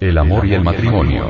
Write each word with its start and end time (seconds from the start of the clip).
El 0.00 0.16
amor 0.16 0.46
y 0.46 0.54
el 0.54 0.64
matrimonio. 0.64 1.26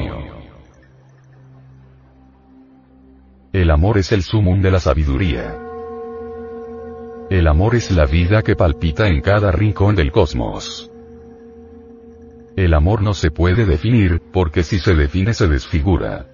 El 3.53 3.69
amor 3.69 3.99
es 3.99 4.13
el 4.13 4.23
sumum 4.23 4.63
de 4.63 4.71
la 4.71 4.79
sabiduría. 4.79 5.59
El 7.31 7.49
amor 7.49 7.75
es 7.75 7.91
la 7.91 8.07
vida 8.07 8.43
que 8.43 8.55
palpita 8.55 9.09
en 9.09 9.23
cada 9.23 9.51
rincón 9.51 9.97
del 9.97 10.13
cosmos. 10.13 10.89
El 12.55 12.73
amor 12.75 13.03
no 13.03 13.13
se 13.13 13.33
puede 13.33 13.67
definir, 13.67 14.23
porque 14.33 14.63
si 14.63 14.79
se 14.79 14.95
define 14.95 15.35
se 15.35 15.49
desfigura. 15.49 16.29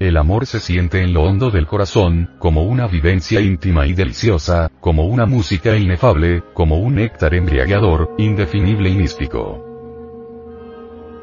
El 0.00 0.16
amor 0.16 0.44
se 0.44 0.58
siente 0.58 1.02
en 1.02 1.14
lo 1.14 1.22
hondo 1.22 1.52
del 1.52 1.68
corazón, 1.68 2.34
como 2.40 2.64
una 2.64 2.88
vivencia 2.88 3.40
íntima 3.40 3.86
y 3.86 3.92
deliciosa, 3.92 4.72
como 4.80 5.06
una 5.06 5.24
música 5.24 5.76
inefable, 5.76 6.42
como 6.52 6.78
un 6.78 6.96
néctar 6.96 7.32
embriagador, 7.32 8.12
indefinible 8.18 8.90
y 8.90 8.96
místico. 8.96 9.73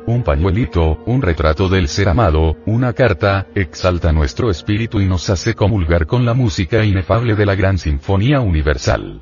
Un 0.08 0.24
pañuelito, 0.24 1.04
un 1.06 1.22
retrato 1.22 1.70
del 1.70 1.88
ser 1.88 2.10
amado, 2.10 2.58
una 2.66 2.94
carta, 2.94 3.48
exalta 3.54 4.12
nuestro 4.12 4.50
espíritu 4.50 5.00
y 5.00 5.06
nos 5.06 5.30
hace 5.30 5.54
comulgar 5.54 6.08
con 6.08 6.26
la 6.26 6.34
música 6.34 6.84
inefable 6.84 7.36
de 7.36 7.46
la 7.46 7.54
gran 7.54 7.78
sinfonía 7.78 8.40
universal. 8.40 9.22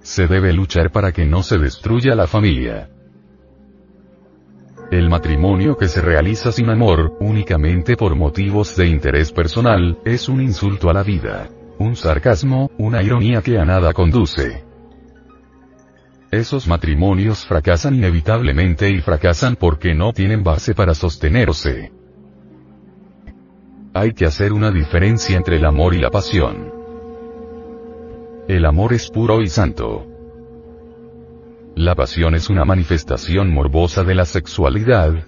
Se 0.00 0.28
debe 0.28 0.52
luchar 0.52 0.92
para 0.92 1.12
que 1.12 1.26
no 1.26 1.42
se 1.42 1.58
destruya 1.58 2.14
la 2.14 2.28
familia. 2.28 2.88
El 4.92 5.10
matrimonio 5.10 5.76
que 5.76 5.88
se 5.88 6.00
realiza 6.00 6.52
sin 6.52 6.70
amor, 6.70 7.16
únicamente 7.20 7.96
por 7.96 8.14
motivos 8.14 8.76
de 8.76 8.86
interés 8.86 9.32
personal, 9.32 9.98
es 10.04 10.28
un 10.28 10.40
insulto 10.40 10.88
a 10.88 10.94
la 10.94 11.02
vida. 11.02 11.48
Un 11.78 11.94
sarcasmo, 11.94 12.70
una 12.78 13.02
ironía 13.02 13.42
que 13.42 13.58
a 13.58 13.64
nada 13.64 13.92
conduce. 13.92 14.67
Esos 16.30 16.68
matrimonios 16.68 17.46
fracasan 17.46 17.94
inevitablemente 17.94 18.90
y 18.90 19.00
fracasan 19.00 19.56
porque 19.56 19.94
no 19.94 20.12
tienen 20.12 20.44
base 20.44 20.74
para 20.74 20.92
sostenerse. 20.92 21.90
Hay 23.94 24.12
que 24.12 24.26
hacer 24.26 24.52
una 24.52 24.70
diferencia 24.70 25.38
entre 25.38 25.56
el 25.56 25.64
amor 25.64 25.94
y 25.94 25.98
la 25.98 26.10
pasión. 26.10 26.70
El 28.46 28.66
amor 28.66 28.92
es 28.92 29.08
puro 29.10 29.40
y 29.40 29.48
santo. 29.48 30.06
La 31.74 31.94
pasión 31.94 32.34
es 32.34 32.50
una 32.50 32.66
manifestación 32.66 33.50
morbosa 33.50 34.04
de 34.04 34.14
la 34.14 34.26
sexualidad. 34.26 35.26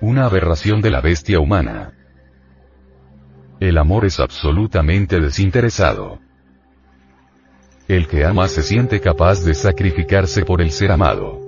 Una 0.00 0.24
aberración 0.24 0.80
de 0.80 0.90
la 0.90 1.02
bestia 1.02 1.40
humana. 1.40 1.92
El 3.60 3.76
amor 3.76 4.06
es 4.06 4.18
absolutamente 4.18 5.20
desinteresado. 5.20 6.20
El 7.88 8.06
que 8.06 8.24
ama 8.24 8.48
se 8.48 8.62
siente 8.62 9.00
capaz 9.00 9.44
de 9.44 9.54
sacrificarse 9.54 10.44
por 10.44 10.62
el 10.62 10.70
ser 10.70 10.92
amado. 10.92 11.40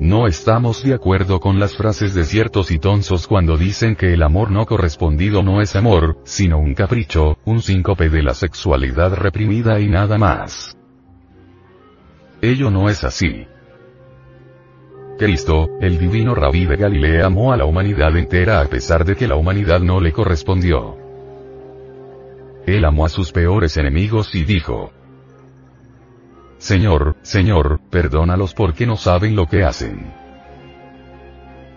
No 0.00 0.26
estamos 0.26 0.82
de 0.82 0.94
acuerdo 0.94 1.38
con 1.38 1.60
las 1.60 1.76
frases 1.76 2.14
de 2.14 2.24
ciertos 2.24 2.68
tonsos 2.80 3.28
cuando 3.28 3.56
dicen 3.56 3.94
que 3.94 4.14
el 4.14 4.22
amor 4.22 4.50
no 4.50 4.66
correspondido 4.66 5.42
no 5.42 5.60
es 5.60 5.76
amor, 5.76 6.16
sino 6.24 6.58
un 6.58 6.74
capricho, 6.74 7.36
un 7.44 7.62
síncope 7.62 8.08
de 8.08 8.22
la 8.22 8.34
sexualidad 8.34 9.14
reprimida 9.14 9.78
y 9.78 9.88
nada 9.88 10.18
más. 10.18 10.76
Ello 12.40 12.70
no 12.70 12.88
es 12.88 13.04
así. 13.04 13.46
Cristo, 15.18 15.68
el 15.80 15.98
divino 15.98 16.34
rabí 16.34 16.64
de 16.64 16.76
Galilea 16.76 17.26
amó 17.26 17.52
a 17.52 17.56
la 17.56 17.66
humanidad 17.66 18.16
entera 18.16 18.60
a 18.60 18.64
pesar 18.64 19.04
de 19.04 19.14
que 19.14 19.28
la 19.28 19.36
humanidad 19.36 19.80
no 19.80 20.00
le 20.00 20.12
correspondió. 20.12 21.01
Él 22.66 22.84
amó 22.84 23.06
a 23.06 23.08
sus 23.08 23.32
peores 23.32 23.76
enemigos 23.76 24.34
y 24.34 24.44
dijo, 24.44 24.92
Señor, 26.58 27.16
Señor, 27.22 27.80
perdónalos 27.90 28.54
porque 28.54 28.86
no 28.86 28.96
saben 28.96 29.34
lo 29.34 29.46
que 29.46 29.64
hacen. 29.64 30.12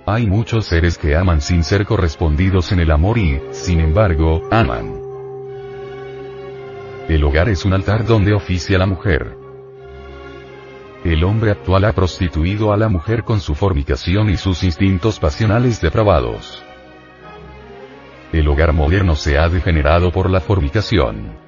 Hay 0.06 0.28
muchos 0.28 0.68
seres 0.68 1.00
que 1.00 1.16
aman 1.16 1.42
sin 1.42 1.64
ser 1.64 1.86
correspondidos 1.86 2.72
en 2.72 2.80
el 2.80 2.92
amor 2.92 3.18
y, 3.18 3.42
sin 3.52 3.80
embargo, 3.80 4.44
aman. 4.52 5.02
El 7.10 7.24
hogar 7.24 7.50
es 7.50 7.66
un 7.66 7.74
altar 7.74 8.06
donde 8.06 8.34
oficia 8.34 8.78
la 8.78 8.86
mujer. 8.86 9.36
El 11.04 11.24
hombre 11.24 11.52
actual 11.52 11.86
ha 11.86 11.94
prostituido 11.94 12.74
a 12.74 12.78
la 12.78 12.90
mujer 12.90 13.24
con 13.24 13.40
su 13.40 13.54
fornicación 13.54 14.32
y 14.32 14.38
sus 14.38 14.64
instintos 14.64 15.20
pasionales 15.20 15.80
depravados. 15.80 16.65
El 18.32 18.48
hogar 18.48 18.74
moderno 18.74 19.16
se 19.16 19.38
ha 19.38 19.48
degenerado 19.50 20.12
por 20.12 20.30
la 20.30 20.40
fornicación. 20.40 21.46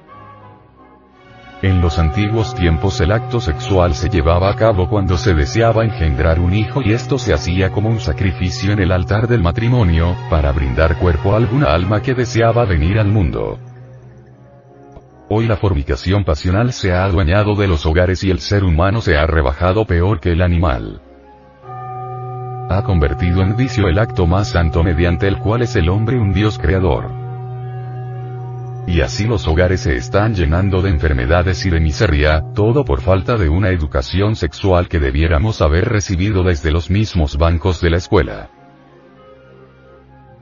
En 1.60 1.80
los 1.80 1.98
antiguos 1.98 2.54
tiempos 2.54 3.00
el 3.00 3.10
acto 3.10 3.40
sexual 3.40 3.94
se 3.94 4.08
llevaba 4.08 4.48
a 4.48 4.54
cabo 4.54 4.88
cuando 4.88 5.18
se 5.18 5.34
deseaba 5.34 5.84
engendrar 5.84 6.38
un 6.38 6.54
hijo 6.54 6.82
y 6.82 6.92
esto 6.92 7.18
se 7.18 7.34
hacía 7.34 7.72
como 7.72 7.88
un 7.88 7.98
sacrificio 7.98 8.72
en 8.72 8.78
el 8.78 8.92
altar 8.92 9.26
del 9.26 9.42
matrimonio, 9.42 10.14
para 10.30 10.52
brindar 10.52 10.96
cuerpo 10.98 11.32
a 11.32 11.36
alguna 11.36 11.72
alma 11.72 12.00
que 12.00 12.14
deseaba 12.14 12.64
venir 12.64 13.00
al 13.00 13.08
mundo. 13.08 13.58
Hoy 15.28 15.48
la 15.48 15.56
fornicación 15.56 16.24
pasional 16.24 16.72
se 16.72 16.92
ha 16.92 17.04
adueñado 17.04 17.56
de 17.56 17.66
los 17.66 17.84
hogares 17.86 18.22
y 18.22 18.30
el 18.30 18.38
ser 18.38 18.62
humano 18.62 19.00
se 19.00 19.16
ha 19.16 19.26
rebajado 19.26 19.84
peor 19.84 20.20
que 20.20 20.30
el 20.30 20.42
animal. 20.42 21.02
Ha 22.70 22.82
convertido 22.82 23.40
en 23.42 23.56
vicio 23.56 23.88
el 23.88 23.98
acto 23.98 24.26
más 24.26 24.48
santo 24.48 24.82
mediante 24.82 25.26
el 25.26 25.38
cual 25.38 25.62
es 25.62 25.74
el 25.76 25.88
hombre 25.88 26.18
un 26.18 26.34
Dios 26.34 26.58
creador. 26.58 27.10
Y 28.86 29.00
así 29.00 29.26
los 29.26 29.46
hogares 29.46 29.80
se 29.80 29.96
están 29.96 30.34
llenando 30.34 30.82
de 30.82 30.90
enfermedades 30.90 31.64
y 31.64 31.70
de 31.70 31.80
miseria, 31.80 32.42
todo 32.54 32.84
por 32.84 33.00
falta 33.00 33.36
de 33.36 33.48
una 33.48 33.70
educación 33.70 34.36
sexual 34.36 34.88
que 34.88 34.98
debiéramos 34.98 35.62
haber 35.62 35.88
recibido 35.88 36.42
desde 36.42 36.70
los 36.70 36.90
mismos 36.90 37.36
bancos 37.36 37.80
de 37.80 37.90
la 37.90 37.96
escuela. 37.98 38.50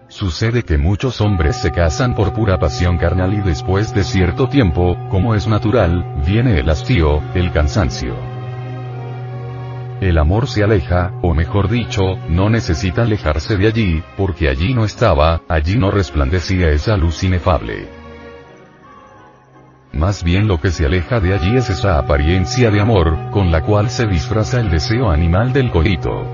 Sucede 0.08 0.62
que 0.62 0.78
muchos 0.78 1.20
hombres 1.20 1.56
se 1.56 1.72
casan 1.72 2.14
por 2.14 2.32
pura 2.32 2.58
pasión 2.58 2.98
carnal 2.98 3.34
y 3.34 3.40
después 3.40 3.92
de 3.94 4.04
cierto 4.04 4.48
tiempo, 4.48 4.96
como 5.10 5.34
es 5.34 5.48
natural, 5.48 6.22
viene 6.24 6.60
el 6.60 6.70
hastío, 6.70 7.20
el 7.34 7.50
cansancio. 7.52 8.35
El 10.00 10.18
amor 10.18 10.46
se 10.46 10.62
aleja, 10.62 11.12
o 11.22 11.32
mejor 11.32 11.70
dicho, 11.70 12.02
no 12.28 12.50
necesita 12.50 13.02
alejarse 13.02 13.56
de 13.56 13.68
allí, 13.68 14.02
porque 14.18 14.50
allí 14.50 14.74
no 14.74 14.84
estaba, 14.84 15.40
allí 15.48 15.76
no 15.76 15.90
resplandecía 15.90 16.68
esa 16.70 16.98
luz 16.98 17.24
inefable. 17.24 17.88
Más 19.94 20.22
bien 20.22 20.46
lo 20.46 20.60
que 20.60 20.70
se 20.70 20.84
aleja 20.84 21.18
de 21.20 21.32
allí 21.32 21.56
es 21.56 21.70
esa 21.70 21.98
apariencia 21.98 22.70
de 22.70 22.80
amor, 22.80 23.30
con 23.30 23.50
la 23.50 23.62
cual 23.62 23.88
se 23.88 24.06
disfraza 24.06 24.60
el 24.60 24.68
deseo 24.68 25.10
animal 25.10 25.54
del 25.54 25.70
coito. 25.70 26.26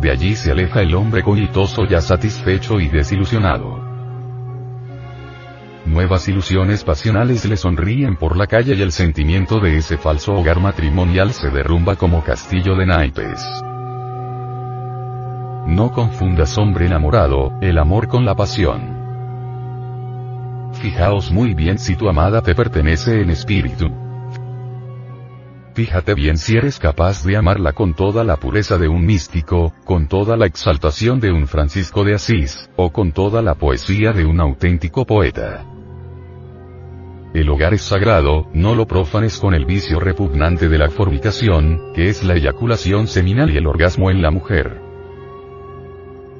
De 0.00 0.10
allí 0.10 0.34
se 0.34 0.50
aleja 0.50 0.80
el 0.80 0.96
hombre 0.96 1.22
coitoso 1.22 1.84
ya 1.86 2.00
satisfecho 2.00 2.80
y 2.80 2.88
desilusionado. 2.88 3.83
Nuevas 5.86 6.26
ilusiones 6.28 6.82
pasionales 6.82 7.44
le 7.44 7.58
sonríen 7.58 8.16
por 8.16 8.38
la 8.38 8.46
calle 8.46 8.74
y 8.74 8.80
el 8.80 8.90
sentimiento 8.90 9.60
de 9.60 9.76
ese 9.76 9.98
falso 9.98 10.32
hogar 10.32 10.58
matrimonial 10.58 11.32
se 11.34 11.50
derrumba 11.50 11.96
como 11.96 12.24
castillo 12.24 12.74
de 12.74 12.86
naipes. 12.86 13.44
No 15.66 15.92
confundas 15.92 16.56
hombre 16.56 16.86
enamorado, 16.86 17.52
el 17.60 17.76
amor 17.78 18.08
con 18.08 18.24
la 18.24 18.34
pasión. 18.34 19.02
Fijaos 20.72 21.30
muy 21.30 21.52
bien 21.52 21.78
si 21.78 21.96
tu 21.96 22.08
amada 22.08 22.40
te 22.40 22.54
pertenece 22.54 23.20
en 23.20 23.30
espíritu. 23.30 23.90
Fíjate 25.74 26.14
bien 26.14 26.38
si 26.38 26.56
eres 26.56 26.78
capaz 26.78 27.24
de 27.24 27.36
amarla 27.36 27.72
con 27.72 27.94
toda 27.94 28.24
la 28.24 28.36
pureza 28.36 28.78
de 28.78 28.88
un 28.88 29.04
místico, 29.04 29.74
con 29.84 30.08
toda 30.08 30.36
la 30.36 30.46
exaltación 30.46 31.20
de 31.20 31.30
un 31.32 31.46
Francisco 31.46 32.04
de 32.04 32.14
Asís, 32.14 32.70
o 32.76 32.90
con 32.90 33.12
toda 33.12 33.42
la 33.42 33.54
poesía 33.54 34.12
de 34.12 34.24
un 34.24 34.40
auténtico 34.40 35.04
poeta. 35.04 35.64
El 37.34 37.50
hogar 37.50 37.74
es 37.74 37.82
sagrado, 37.82 38.46
no 38.54 38.76
lo 38.76 38.86
profanes 38.86 39.38
con 39.38 39.54
el 39.54 39.64
vicio 39.64 39.98
repugnante 39.98 40.68
de 40.68 40.78
la 40.78 40.88
fornicación, 40.88 41.92
que 41.92 42.08
es 42.08 42.22
la 42.22 42.34
eyaculación 42.34 43.08
seminal 43.08 43.50
y 43.50 43.56
el 43.56 43.66
orgasmo 43.66 44.10
en 44.10 44.22
la 44.22 44.30
mujer. 44.30 44.80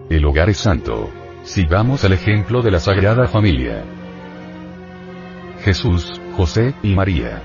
El 0.08 0.25
hogar 0.25 0.50
es 0.50 0.58
santo. 0.58 1.11
Sigamos 1.43 2.05
el 2.05 2.12
ejemplo 2.12 2.62
de 2.62 2.70
la 2.70 2.79
Sagrada 2.79 3.26
Familia. 3.26 3.82
Jesús, 5.64 6.20
José, 6.37 6.75
y 6.82 6.94
María 6.94 7.43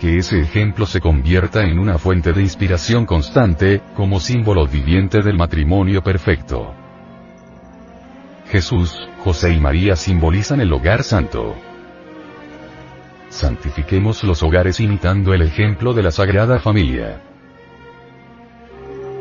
que 0.00 0.16
ese 0.16 0.40
ejemplo 0.40 0.86
se 0.86 0.98
convierta 0.98 1.62
en 1.62 1.78
una 1.78 1.98
fuente 1.98 2.32
de 2.32 2.40
inspiración 2.40 3.04
constante, 3.04 3.82
como 3.94 4.18
símbolo 4.18 4.66
viviente 4.66 5.20
del 5.20 5.36
matrimonio 5.36 6.02
perfecto. 6.02 6.74
Jesús, 8.46 8.98
José 9.24 9.52
y 9.52 9.60
María 9.60 9.96
simbolizan 9.96 10.62
el 10.62 10.72
hogar 10.72 11.02
santo. 11.02 11.54
Santifiquemos 13.28 14.24
los 14.24 14.42
hogares 14.42 14.80
imitando 14.80 15.34
el 15.34 15.42
ejemplo 15.42 15.92
de 15.92 16.02
la 16.02 16.10
Sagrada 16.10 16.58
Familia. 16.58 17.20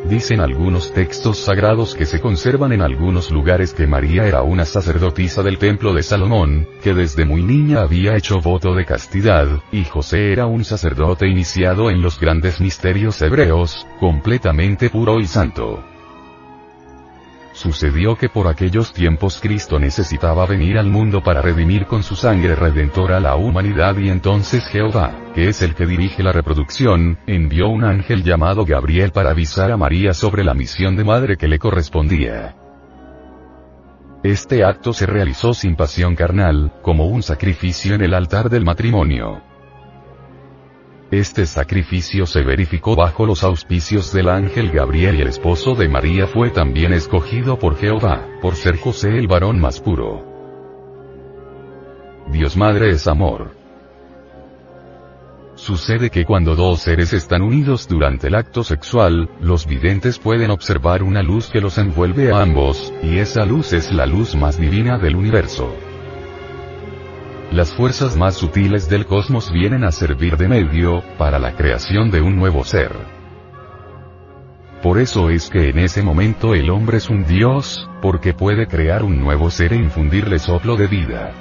Dicen 0.08 0.40
algunos 0.40 0.94
textos 0.94 1.40
sagrados 1.40 1.96
que 1.96 2.06
se 2.06 2.22
conservan 2.22 2.72
en 2.72 2.82
algunos 2.82 3.30
lugares 3.30 3.74
que 3.74 3.88
María 3.88 4.26
era 4.26 4.42
una 4.42 4.64
sacerdotisa 4.64 5.44
del 5.44 5.58
templo 5.58 5.94
de 5.94 6.02
Salomón, 6.02 6.66
que 6.82 6.94
desde 6.94 7.26
muy 7.26 7.44
niña 7.44 7.82
había 7.82 8.16
hecho 8.16 8.40
voto 8.40 8.74
de 8.74 8.86
castidad, 8.86 9.48
y 9.74 9.84
José 9.84 10.32
era 10.32 10.46
un 10.46 10.64
sacerdote 10.64 11.28
iniciado 11.28 11.92
en 11.92 12.02
los 12.02 12.18
grandes 12.18 12.62
misterios 12.62 13.22
hebreos, 13.22 13.86
completamente 14.00 14.90
puro 14.90 15.20
y 15.20 15.28
santo. 15.28 15.84
Sucedió 17.60 18.16
que 18.16 18.30
por 18.30 18.48
aquellos 18.48 18.94
tiempos 18.94 19.42
Cristo 19.42 19.80
necesitaba 19.80 20.46
venir 20.46 20.78
al 20.78 20.86
mundo 20.86 21.22
para 21.22 21.42
redimir 21.42 21.88
con 21.88 22.04
su 22.04 22.16
sangre 22.16 22.56
redentora 22.56 23.18
a 23.18 23.20
la 23.20 23.36
humanidad 23.36 23.98
y 23.98 24.08
entonces 24.08 24.66
Jehová, 24.68 25.34
que 25.36 25.50
es 25.50 25.62
el 25.62 25.76
que 25.76 25.86
dirige 25.86 26.24
la 26.24 26.32
reproducción, 26.32 27.18
envió 27.28 27.68
un 27.68 27.84
ángel 27.84 28.24
llamado 28.24 28.64
Gabriel 28.64 29.12
para 29.12 29.32
avisar 29.32 29.74
a 29.74 29.76
María 29.76 30.14
sobre 30.14 30.46
la 30.46 30.54
misión 30.54 30.96
de 30.96 31.04
madre 31.04 31.36
que 31.36 31.50
le 31.50 31.60
correspondía. 31.60 32.56
Este 34.24 34.64
acto 34.64 34.94
se 34.94 35.06
realizó 35.06 35.54
sin 35.54 35.76
pasión 35.76 36.16
carnal, 36.16 36.72
como 36.82 37.08
un 37.08 37.22
sacrificio 37.22 37.94
en 37.94 38.04
el 38.04 38.14
altar 38.14 38.50
del 38.50 38.64
matrimonio. 38.64 39.49
Este 41.12 41.48
sacrificio 41.48 42.28
se 42.28 42.44
verificó 42.44 42.96
bajo 42.96 43.26
los 43.26 43.44
auspicios 43.44 44.14
del 44.14 44.30
ángel 44.30 44.70
Gabriel 44.70 45.16
y 45.16 45.22
el 45.22 45.28
esposo 45.28 45.74
de 45.74 45.90
María 45.90 46.28
fue 46.28 46.52
también 46.52 46.94
escogido 46.94 47.58
por 47.58 47.78
Jehová, 47.78 48.28
por 48.44 48.56
ser 48.56 48.78
José 48.78 49.18
el 49.18 49.28
varón 49.28 49.60
más 49.60 49.80
puro. 49.80 50.24
Dios 52.32 52.56
Madre 52.56 52.92
es 52.92 53.08
amor. 53.08 53.56
Sucede 55.56 56.12
que 56.12 56.26
cuando 56.26 56.56
dos 56.56 56.82
seres 56.82 57.12
están 57.12 57.42
unidos 57.42 57.88
durante 57.88 58.28
el 58.28 58.36
acto 58.36 58.64
sexual, 58.64 59.32
los 59.42 59.66
videntes 59.66 60.20
pueden 60.20 60.52
observar 60.52 61.02
una 61.02 61.24
luz 61.24 61.50
que 61.50 61.60
los 61.60 61.80
envuelve 61.80 62.32
a 62.32 62.44
ambos, 62.44 62.94
y 63.02 63.18
esa 63.18 63.46
luz 63.46 63.74
es 63.74 63.92
la 63.92 64.06
luz 64.06 64.36
más 64.36 64.60
divina 64.60 65.00
del 65.00 65.16
universo. 65.16 65.76
Las 67.52 67.74
fuerzas 67.74 68.16
más 68.16 68.36
sutiles 68.36 68.88
del 68.90 69.08
cosmos 69.08 69.52
vienen 69.52 69.84
a 69.84 69.92
servir 69.92 70.38
de 70.38 70.48
medio, 70.48 71.02
para 71.18 71.40
la 71.40 71.56
creación 71.56 72.12
de 72.12 72.22
un 72.22 72.36
nuevo 72.36 72.64
ser. 72.64 72.92
Por 74.84 75.00
eso 75.00 75.32
es 75.32 75.50
que 75.50 75.70
en 75.70 75.80
ese 75.80 76.04
momento 76.04 76.54
el 76.54 76.70
hombre 76.70 76.98
es 76.98 77.10
un 77.10 77.26
dios, 77.26 77.90
porque 78.04 78.36
puede 78.36 78.68
crear 78.68 79.04
un 79.04 79.20
nuevo 79.20 79.50
ser 79.50 79.74
e 79.74 79.78
infundirle 79.78 80.38
soplo 80.38 80.78
de 80.78 80.86
vida. 80.86 81.32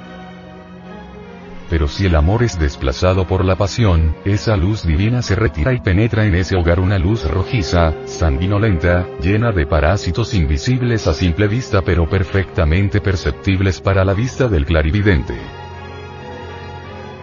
Pero 1.69 1.87
si 1.87 2.07
el 2.07 2.15
amor 2.15 2.41
es 2.41 2.57
desplazado 2.57 3.27
por 3.27 3.45
la 3.45 3.55
pasión, 3.55 4.15
esa 4.25 4.57
luz 4.57 4.81
divina 4.81 5.21
se 5.21 5.35
retira 5.35 5.73
y 5.73 5.79
penetra 5.79 6.25
en 6.25 6.33
ese 6.33 6.55
hogar 6.55 6.79
una 6.79 6.97
luz 6.97 7.29
rojiza, 7.29 7.93
sanguinolenta, 8.05 9.05
llena 9.21 9.51
de 9.51 9.67
parásitos 9.67 10.33
invisibles 10.33 11.05
a 11.05 11.13
simple 11.13 11.47
vista 11.47 11.83
pero 11.83 12.09
perfectamente 12.09 12.99
perceptibles 12.99 13.79
para 13.79 14.03
la 14.03 14.15
vista 14.15 14.47
del 14.47 14.65
clarividente 14.65 15.37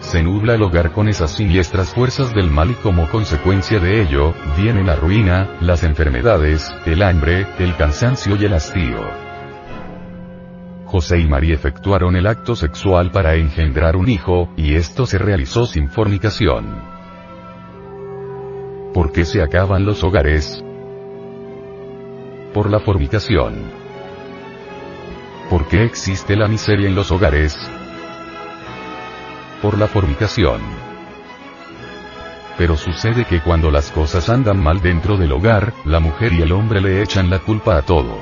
se 0.07 0.23
nubla 0.23 0.55
el 0.55 0.63
hogar 0.63 0.93
con 0.93 1.09
esas 1.09 1.31
siniestras 1.31 1.93
fuerzas 1.93 2.33
del 2.33 2.49
mal 2.49 2.71
y 2.71 2.75
como 2.75 3.09
consecuencia 3.09 3.77
de 3.79 4.01
ello, 4.01 4.33
viene 4.55 4.81
la 4.81 4.95
ruina, 4.95 5.49
las 5.59 5.83
enfermedades, 5.83 6.73
el 6.85 7.01
hambre, 7.03 7.45
el 7.59 7.75
cansancio 7.75 8.37
y 8.37 8.45
el 8.45 8.53
hastío. 8.53 9.01
José 10.85 11.19
y 11.19 11.27
María 11.27 11.55
efectuaron 11.55 12.15
el 12.15 12.25
acto 12.25 12.55
sexual 12.55 13.11
para 13.11 13.35
engendrar 13.35 13.97
un 13.97 14.07
hijo, 14.07 14.49
y 14.55 14.75
esto 14.75 15.05
se 15.05 15.17
realizó 15.17 15.65
sin 15.65 15.89
fornicación. 15.89 16.81
¿Por 18.93 19.11
qué 19.11 19.25
se 19.25 19.41
acaban 19.41 19.85
los 19.85 20.05
hogares? 20.05 20.63
Por 22.53 22.71
la 22.71 22.79
fornicación. 22.79 23.55
¿Por 25.49 25.67
qué 25.67 25.83
existe 25.83 26.37
la 26.37 26.47
miseria 26.47 26.87
en 26.87 26.95
los 26.95 27.11
hogares? 27.11 27.57
Por 29.61 29.77
la 29.77 29.87
fornicación. 29.87 30.61
Pero 32.57 32.75
sucede 32.75 33.25
que 33.25 33.41
cuando 33.41 33.69
las 33.69 33.91
cosas 33.91 34.29
andan 34.29 34.61
mal 34.61 34.81
dentro 34.81 35.17
del 35.17 35.31
hogar, 35.31 35.73
la 35.85 35.99
mujer 35.99 36.33
y 36.33 36.41
el 36.41 36.51
hombre 36.51 36.81
le 36.81 37.01
echan 37.03 37.29
la 37.29 37.39
culpa 37.39 37.77
a 37.77 37.83
todo. 37.83 38.17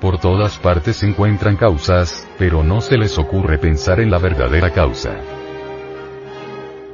Por 0.00 0.18
todas 0.18 0.58
partes 0.58 0.96
se 0.96 1.08
encuentran 1.08 1.56
causas, 1.56 2.26
pero 2.38 2.62
no 2.62 2.80
se 2.80 2.96
les 2.96 3.18
ocurre 3.18 3.58
pensar 3.58 4.00
en 4.00 4.10
la 4.10 4.18
verdadera 4.18 4.70
causa. 4.70 5.16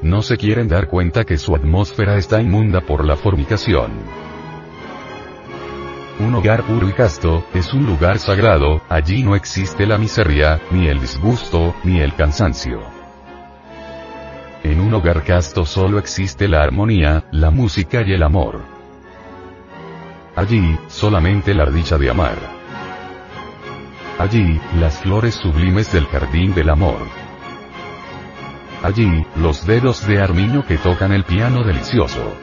No 0.03 0.23
se 0.23 0.37
quieren 0.37 0.67
dar 0.67 0.89
cuenta 0.89 1.25
que 1.25 1.39
su 1.39 1.55
atmósfera 1.55 2.17
está 2.17 2.41
inmunda 2.41 2.81
por 2.81 3.05
la 3.05 3.17
fornicación. 3.17 3.93
Un 6.19 6.35
hogar 6.35 6.63
puro 6.65 6.89
y 6.89 6.93
casto, 6.93 7.45
es 7.55 7.73
un 7.73 7.87
lugar 7.87 8.19
sagrado, 8.19 8.83
allí 8.89 9.23
no 9.23 9.35
existe 9.35 9.87
la 9.87 9.99
miseria, 9.99 10.61
ni 10.71 10.87
el 10.87 11.01
disgusto, 11.01 11.75
ni 11.85 12.01
el 12.01 12.15
cansancio. 12.15 12.81
En 14.63 14.81
un 14.81 14.93
hogar 14.95 15.25
casto 15.25 15.65
solo 15.65 15.99
existe 15.99 16.47
la 16.49 16.63
armonía, 16.63 17.25
la 17.33 17.51
música 17.51 18.03
y 18.03 18.13
el 18.13 18.23
amor. 18.23 18.61
Allí, 20.37 20.79
solamente 20.87 21.55
la 21.55 21.67
dicha 21.67 21.99
de 21.99 22.11
amar. 22.11 22.37
Allí, 24.19 24.61
las 24.79 24.99
flores 24.99 25.35
sublimes 25.35 25.93
del 25.93 26.07
jardín 26.07 26.55
del 26.55 26.71
amor. 26.71 27.01
Allí, 28.83 29.27
los 29.37 29.67
dedos 29.67 30.07
de 30.07 30.21
armiño 30.21 30.65
que 30.67 30.77
tocan 30.77 31.13
el 31.13 31.25
piano 31.25 31.65
delicioso. 31.65 32.37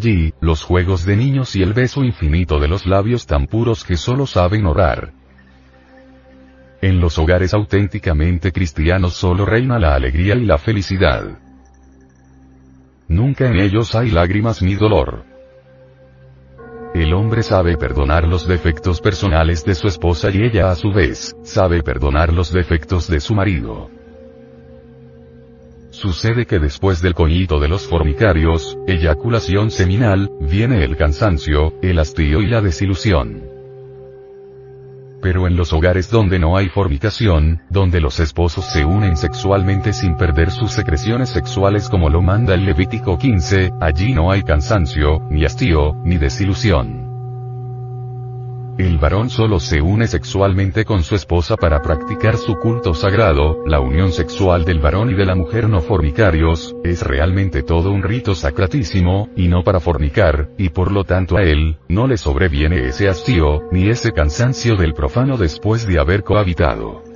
Allí, 0.00 0.32
los 0.40 0.62
juegos 0.62 1.04
de 1.04 1.14
niños 1.14 1.54
y 1.56 1.62
el 1.62 1.74
beso 1.74 2.02
infinito 2.02 2.58
de 2.58 2.68
los 2.68 2.86
labios 2.86 3.26
tan 3.26 3.46
puros 3.46 3.84
que 3.84 3.98
solo 3.98 4.26
saben 4.26 4.64
orar. 4.64 5.12
En 6.80 7.00
los 7.00 7.18
hogares 7.18 7.52
auténticamente 7.52 8.50
cristianos 8.50 9.12
solo 9.12 9.44
reina 9.44 9.78
la 9.78 9.94
alegría 9.94 10.36
y 10.36 10.46
la 10.46 10.56
felicidad. 10.56 11.38
Nunca 13.08 13.48
en 13.48 13.58
ellos 13.60 13.94
hay 13.94 14.10
lágrimas 14.10 14.62
ni 14.62 14.74
dolor. 14.74 15.24
El 16.94 17.12
hombre 17.12 17.42
sabe 17.42 17.76
perdonar 17.76 18.26
los 18.26 18.48
defectos 18.48 19.02
personales 19.02 19.66
de 19.66 19.74
su 19.74 19.86
esposa 19.86 20.30
y 20.30 20.38
ella 20.44 20.70
a 20.70 20.76
su 20.76 20.92
vez, 20.92 21.36
sabe 21.42 21.82
perdonar 21.82 22.32
los 22.32 22.50
defectos 22.50 23.06
de 23.06 23.20
su 23.20 23.34
marido. 23.34 23.90
Sucede 25.90 26.46
que 26.46 26.60
después 26.60 27.02
del 27.02 27.14
coñito 27.14 27.58
de 27.58 27.66
los 27.68 27.86
fornicarios, 27.88 28.78
eyaculación 28.86 29.72
seminal, 29.72 30.30
viene 30.40 30.84
el 30.84 30.96
cansancio, 30.96 31.74
el 31.82 31.98
hastío 31.98 32.40
y 32.40 32.46
la 32.46 32.60
desilusión. 32.60 33.42
Pero 35.20 35.48
en 35.48 35.56
los 35.56 35.72
hogares 35.72 36.08
donde 36.08 36.38
no 36.38 36.56
hay 36.56 36.68
fornicación, 36.68 37.62
donde 37.68 38.00
los 38.00 38.20
esposos 38.20 38.64
se 38.72 38.84
unen 38.84 39.16
sexualmente 39.16 39.92
sin 39.92 40.16
perder 40.16 40.52
sus 40.52 40.70
secreciones 40.70 41.28
sexuales 41.28 41.88
como 41.88 42.08
lo 42.08 42.22
manda 42.22 42.54
el 42.54 42.64
Levítico 42.64 43.18
15, 43.18 43.72
allí 43.80 44.14
no 44.14 44.30
hay 44.30 44.42
cansancio, 44.42 45.20
ni 45.28 45.44
hastío, 45.44 45.94
ni 46.04 46.18
desilusión. 46.18 47.09
El 48.80 48.96
varón 48.96 49.28
solo 49.28 49.60
se 49.60 49.82
une 49.82 50.06
sexualmente 50.06 50.86
con 50.86 51.02
su 51.02 51.14
esposa 51.14 51.54
para 51.56 51.82
practicar 51.82 52.38
su 52.38 52.54
culto 52.54 52.94
sagrado, 52.94 53.58
la 53.66 53.78
unión 53.78 54.10
sexual 54.10 54.64
del 54.64 54.78
varón 54.78 55.10
y 55.10 55.14
de 55.14 55.26
la 55.26 55.34
mujer 55.34 55.68
no 55.68 55.82
fornicarios, 55.82 56.74
es 56.82 57.02
realmente 57.02 57.62
todo 57.62 57.90
un 57.90 58.02
rito 58.02 58.34
sacratísimo, 58.34 59.28
y 59.36 59.48
no 59.48 59.64
para 59.64 59.80
fornicar, 59.80 60.48
y 60.56 60.70
por 60.70 60.92
lo 60.92 61.04
tanto 61.04 61.36
a 61.36 61.42
él, 61.42 61.76
no 61.90 62.06
le 62.06 62.16
sobreviene 62.16 62.88
ese 62.88 63.10
hastío, 63.10 63.64
ni 63.70 63.90
ese 63.90 64.12
cansancio 64.12 64.76
del 64.76 64.94
profano 64.94 65.36
después 65.36 65.86
de 65.86 66.00
haber 66.00 66.24
cohabitado. 66.24 67.09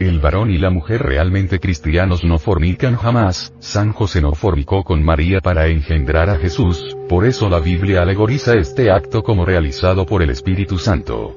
El 0.00 0.20
varón 0.20 0.50
y 0.50 0.58
la 0.58 0.70
mujer 0.70 1.02
realmente 1.02 1.58
cristianos 1.58 2.24
no 2.24 2.38
fornican 2.38 2.96
jamás, 2.96 3.52
San 3.58 3.92
José 3.92 4.20
no 4.20 4.32
fornicó 4.32 4.84
con 4.84 5.02
María 5.02 5.40
para 5.40 5.66
engendrar 5.66 6.30
a 6.30 6.36
Jesús, 6.36 6.96
por 7.08 7.26
eso 7.26 7.48
la 7.48 7.58
Biblia 7.58 8.02
alegoriza 8.02 8.54
este 8.54 8.90
acto 8.92 9.22
como 9.22 9.44
realizado 9.44 10.06
por 10.06 10.22
el 10.22 10.30
Espíritu 10.30 10.78
Santo 10.78 11.34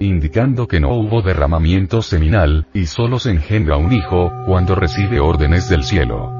indicando 0.00 0.66
que 0.66 0.80
no 0.80 0.94
hubo 0.94 1.22
derramamiento 1.22 2.02
seminal, 2.02 2.66
y 2.74 2.86
solo 2.86 3.18
se 3.18 3.30
engendra 3.30 3.76
un 3.76 3.92
hijo, 3.92 4.32
cuando 4.46 4.74
recibe 4.74 5.20
órdenes 5.20 5.68
del 5.68 5.84
cielo. 5.84 6.30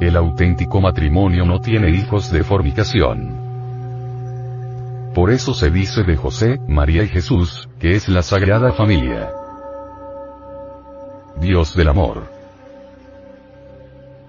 El 0.00 0.16
auténtico 0.16 0.80
matrimonio 0.80 1.44
no 1.44 1.60
tiene 1.60 1.90
hijos 1.90 2.32
de 2.32 2.42
fornicación. 2.42 3.49
Por 5.14 5.30
eso 5.30 5.54
se 5.54 5.70
dice 5.70 6.04
de 6.04 6.16
José, 6.16 6.58
María 6.68 7.02
y 7.02 7.08
Jesús, 7.08 7.68
que 7.80 7.92
es 7.92 8.08
la 8.08 8.22
sagrada 8.22 8.72
familia. 8.72 9.32
Dios 11.40 11.74
del 11.74 11.88
amor. 11.88 12.28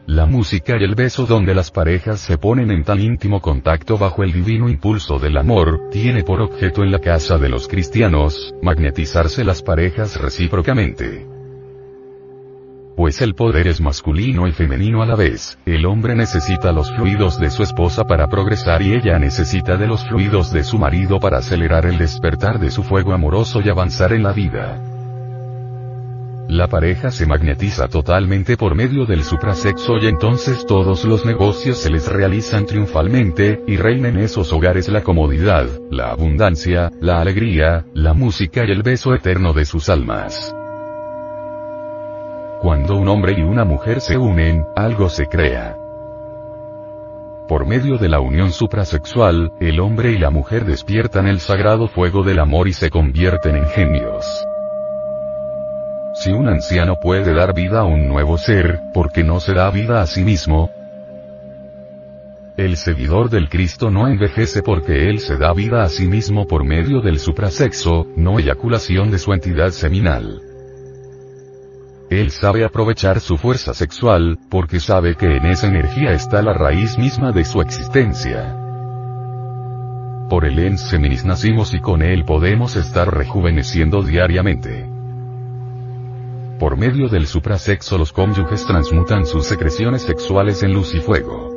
La 0.08 0.26
música 0.26 0.76
y 0.80 0.84
el 0.84 0.96
beso 0.96 1.26
donde 1.26 1.54
las 1.54 1.70
parejas 1.70 2.20
se 2.20 2.38
ponen 2.38 2.72
en 2.72 2.84
tan 2.84 3.00
íntimo 3.00 3.42
contacto 3.42 3.98
bajo 3.98 4.24
el 4.24 4.34
divino 4.34 4.70
impulso 4.70 5.20
del 5.20 5.38
amor, 5.38 5.90
tiene 5.92 6.24
por 6.24 6.42
objeto 6.42 6.84
en 6.84 6.92
la 6.92 7.00
casa 7.00 7.38
de 7.38 7.50
los 7.50 7.68
cristianos, 7.68 8.54
magnetizarse 8.64 9.44
las 9.44 9.62
parejas 9.62 10.20
recíprocamente. 10.20 11.41
Pues 12.96 13.22
el 13.22 13.36
poder 13.36 13.68
es 13.68 13.80
masculino 13.80 14.48
y 14.48 14.52
femenino 14.52 15.02
a 15.02 15.06
la 15.06 15.16
vez, 15.16 15.58
el 15.66 15.86
hombre 15.86 16.16
necesita 16.16 16.72
los 16.72 16.92
fluidos 16.92 17.40
de 17.40 17.50
su 17.50 17.64
esposa 17.64 18.04
para 18.04 18.28
progresar 18.28 18.82
y 18.82 18.94
ella 18.94 19.18
necesita 19.18 19.78
de 19.78 19.88
los 19.88 20.06
fluidos 20.06 20.52
de 20.52 20.64
su 20.64 20.78
marido 20.78 21.20
para 21.20 21.38
acelerar 21.38 21.86
el 21.86 21.98
despertar 21.98 22.60
de 22.60 22.70
su 22.70 22.84
fuego 22.84 23.14
amoroso 23.14 23.62
y 23.64 23.70
avanzar 23.70 24.12
en 24.14 24.24
la 24.24 24.34
vida. 24.34 24.82
La 26.50 26.68
pareja 26.68 27.12
se 27.12 27.26
magnetiza 27.26 27.88
totalmente 27.88 28.58
por 28.58 28.76
medio 28.76 29.06
del 29.06 29.24
suprasexo 29.24 29.98
y 30.02 30.08
entonces 30.08 30.66
todos 30.66 31.06
los 31.06 31.26
negocios 31.26 31.78
se 31.78 31.90
les 31.90 32.12
realizan 32.12 32.66
triunfalmente, 32.66 33.64
y 33.68 33.78
reina 33.78 34.10
en 34.10 34.18
esos 34.18 34.52
hogares 34.52 34.90
la 34.90 35.02
comodidad, 35.02 35.70
la 35.90 36.12
abundancia, 36.12 36.92
la 37.00 37.22
alegría, 37.22 37.86
la 37.94 38.14
música 38.14 38.66
y 38.68 38.72
el 38.72 38.84
beso 38.84 39.16
eterno 39.16 39.54
de 39.54 39.64
sus 39.64 39.88
almas. 39.88 40.54
Cuando 42.62 42.96
un 42.96 43.08
hombre 43.08 43.34
y 43.36 43.42
una 43.42 43.66
mujer 43.66 44.02
se 44.02 44.20
unen, 44.20 44.68
algo 44.76 45.10
se 45.10 45.26
crea. 45.26 45.76
Por 47.48 47.66
medio 47.66 47.98
de 47.98 48.08
la 48.08 48.20
unión 48.20 48.52
suprasexual, 48.52 49.52
el 49.60 49.80
hombre 49.80 50.12
y 50.12 50.20
la 50.20 50.30
mujer 50.30 50.66
despiertan 50.66 51.26
el 51.26 51.40
sagrado 51.40 51.88
fuego 51.88 52.22
del 52.22 52.38
amor 52.38 52.68
y 52.68 52.74
se 52.74 52.92
convierten 52.92 53.56
en 53.56 53.66
genios. 53.66 54.46
Si 56.14 56.32
un 56.32 56.50
anciano 56.50 57.00
puede 57.02 57.34
dar 57.34 57.56
vida 57.56 57.80
a 57.80 57.84
un 57.84 58.08
nuevo 58.08 58.38
ser, 58.38 58.80
¿por 58.94 59.12
qué 59.12 59.24
no 59.24 59.40
se 59.40 59.56
da 59.56 59.72
vida 59.72 60.04
a 60.04 60.06
sí 60.06 60.24
mismo? 60.24 60.70
El 62.58 62.78
seguidor 62.78 63.32
del 63.32 63.50
Cristo 63.50 63.90
no 63.90 64.08
envejece 64.08 64.62
porque 64.62 65.10
él 65.10 65.20
se 65.20 65.36
da 65.36 65.52
vida 65.54 65.82
a 65.82 65.90
sí 65.90 66.08
mismo 66.08 66.46
por 66.46 66.64
medio 66.64 67.02
del 67.02 67.18
suprasexo, 67.18 68.06
no 68.16 68.38
eyaculación 68.38 69.10
de 69.10 69.18
su 69.18 69.34
entidad 69.34 69.72
seminal. 69.72 70.51
Él 72.12 72.32
sabe 72.32 72.66
aprovechar 72.66 73.22
su 73.22 73.38
fuerza 73.38 73.74
sexual, 73.74 74.38
porque 74.50 74.82
sabe 74.82 75.16
que 75.16 75.38
en 75.38 75.46
esa 75.46 75.68
energía 75.68 76.12
está 76.12 76.42
la 76.42 76.52
raíz 76.52 76.98
misma 76.98 77.32
de 77.32 77.46
su 77.46 77.62
existencia. 77.62 78.54
Por 80.30 80.44
el 80.44 80.60
enseminis 80.60 81.24
nacimos 81.24 81.74
y 81.74 81.80
con 81.80 82.02
él 82.02 82.26
podemos 82.26 82.76
estar 82.76 83.10
rejuveneciendo 83.16 84.04
diariamente. 84.04 84.90
Por 86.60 86.76
medio 86.76 87.08
del 87.08 87.28
suprasexo 87.28 87.98
los 87.98 88.12
cónyuges 88.12 88.66
transmutan 88.66 89.26
sus 89.26 89.46
secreciones 89.46 90.02
sexuales 90.02 90.64
en 90.64 90.74
luz 90.74 90.94
y 90.94 91.00
fuego. 91.00 91.51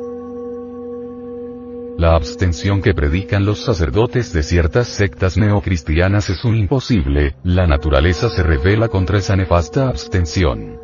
La 1.97 2.13
abstención 2.13 2.81
que 2.81 2.93
predican 2.93 3.45
los 3.45 3.63
sacerdotes 3.63 4.33
de 4.33 4.43
ciertas 4.43 4.89
sectas 4.89 5.37
neocristianas 5.37 6.29
es 6.29 6.43
un 6.43 6.57
imposible, 6.57 7.35
la 7.43 7.67
naturaleza 7.67 8.29
se 8.29 8.43
revela 8.43 8.89
contra 8.89 9.19
esa 9.19 9.37
nefasta 9.37 9.87
abstención. 9.87 10.77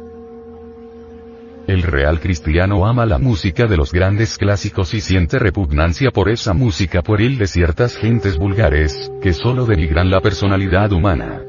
El 1.68 1.84
real 1.84 2.22
cristiano 2.22 2.86
ama 2.86 3.06
la 3.06 3.18
música 3.18 3.68
de 3.68 3.76
los 3.76 3.92
grandes 3.92 4.38
clásicos 4.38 4.94
y 4.94 5.02
siente 5.02 5.38
repugnancia 5.38 6.12
por 6.12 6.30
esa 6.30 6.54
música 6.54 7.02
pueril 7.02 7.38
de 7.38 7.48
ciertas 7.48 7.98
gentes 7.98 8.38
vulgares, 8.38 9.12
que 9.22 9.34
solo 9.34 9.66
denigran 9.66 10.10
la 10.10 10.22
personalidad 10.22 10.94
humana. 10.94 11.42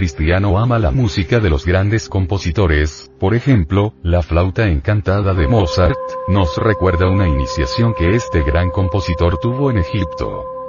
Cristiano 0.00 0.58
ama 0.58 0.78
la 0.78 0.90
música 0.90 1.40
de 1.40 1.50
los 1.50 1.66
grandes 1.66 2.08
compositores, 2.08 3.12
por 3.20 3.34
ejemplo, 3.34 3.92
la 4.02 4.22
flauta 4.22 4.66
encantada 4.66 5.34
de 5.34 5.46
Mozart, 5.46 5.98
nos 6.26 6.56
recuerda 6.56 7.06
una 7.10 7.28
iniciación 7.28 7.92
que 7.92 8.14
este 8.14 8.42
gran 8.42 8.70
compositor 8.70 9.36
tuvo 9.36 9.70
en 9.70 9.76
Egipto. 9.76 10.59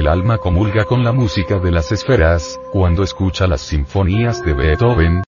El 0.00 0.08
alma 0.08 0.38
comulga 0.38 0.86
con 0.86 1.04
la 1.04 1.12
música 1.12 1.58
de 1.58 1.70
las 1.70 1.92
esferas, 1.92 2.58
cuando 2.72 3.02
escucha 3.02 3.46
las 3.46 3.60
sinfonías 3.60 4.42
de 4.42 4.54
Beethoven, 4.54 5.22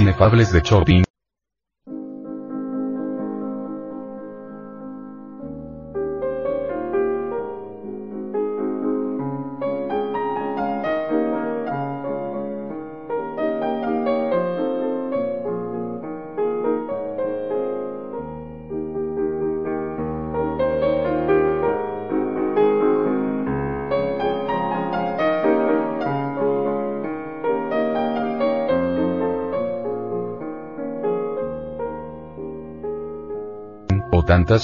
inefables 0.00 0.52
de 0.52 0.62
Chopin, 0.62 1.02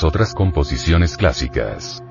otras 0.03 0.35
composiciones 0.35 1.17
clásicas. 1.17 2.03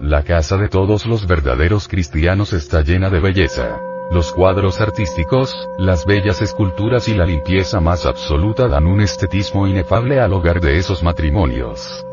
La 0.00 0.22
casa 0.22 0.56
de 0.56 0.68
todos 0.68 1.06
los 1.06 1.26
verdaderos 1.26 1.88
cristianos 1.88 2.52
está 2.52 2.82
llena 2.82 3.10
de 3.10 3.20
belleza. 3.20 3.80
Los 4.12 4.32
cuadros 4.32 4.80
artísticos, 4.80 5.52
las 5.76 6.06
bellas 6.06 6.40
esculturas 6.40 7.08
y 7.08 7.14
la 7.14 7.24
limpieza 7.24 7.80
más 7.80 8.06
absoluta 8.06 8.68
dan 8.68 8.86
un 8.86 9.00
estetismo 9.00 9.66
inefable 9.66 10.20
al 10.20 10.32
hogar 10.32 10.60
de 10.60 10.76
esos 10.76 11.02
matrimonios. 11.02 12.06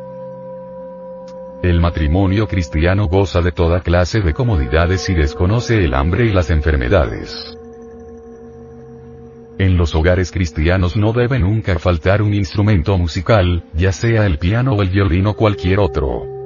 El 1.61 1.79
matrimonio 1.79 2.47
cristiano 2.47 3.07
goza 3.07 3.41
de 3.41 3.51
toda 3.51 3.81
clase 3.81 4.21
de 4.21 4.33
comodidades 4.33 5.07
y 5.09 5.13
desconoce 5.13 5.83
el 5.83 5.93
hambre 5.93 6.25
y 6.25 6.31
las 6.31 6.49
enfermedades. 6.49 7.55
En 9.61 9.77
los 9.77 9.93
hogares 9.93 10.31
cristianos 10.31 10.97
no 10.97 11.13
debe 11.13 11.37
nunca 11.37 11.77
faltar 11.77 12.23
un 12.23 12.33
instrumento 12.33 12.97
musical, 12.97 13.63
ya 13.75 13.91
sea 13.91 14.25
el 14.25 14.39
piano 14.39 14.73
o 14.73 14.81
el 14.81 14.89
violín 14.89 15.27
o 15.27 15.35
cualquier 15.35 15.79
otro. 15.79 16.40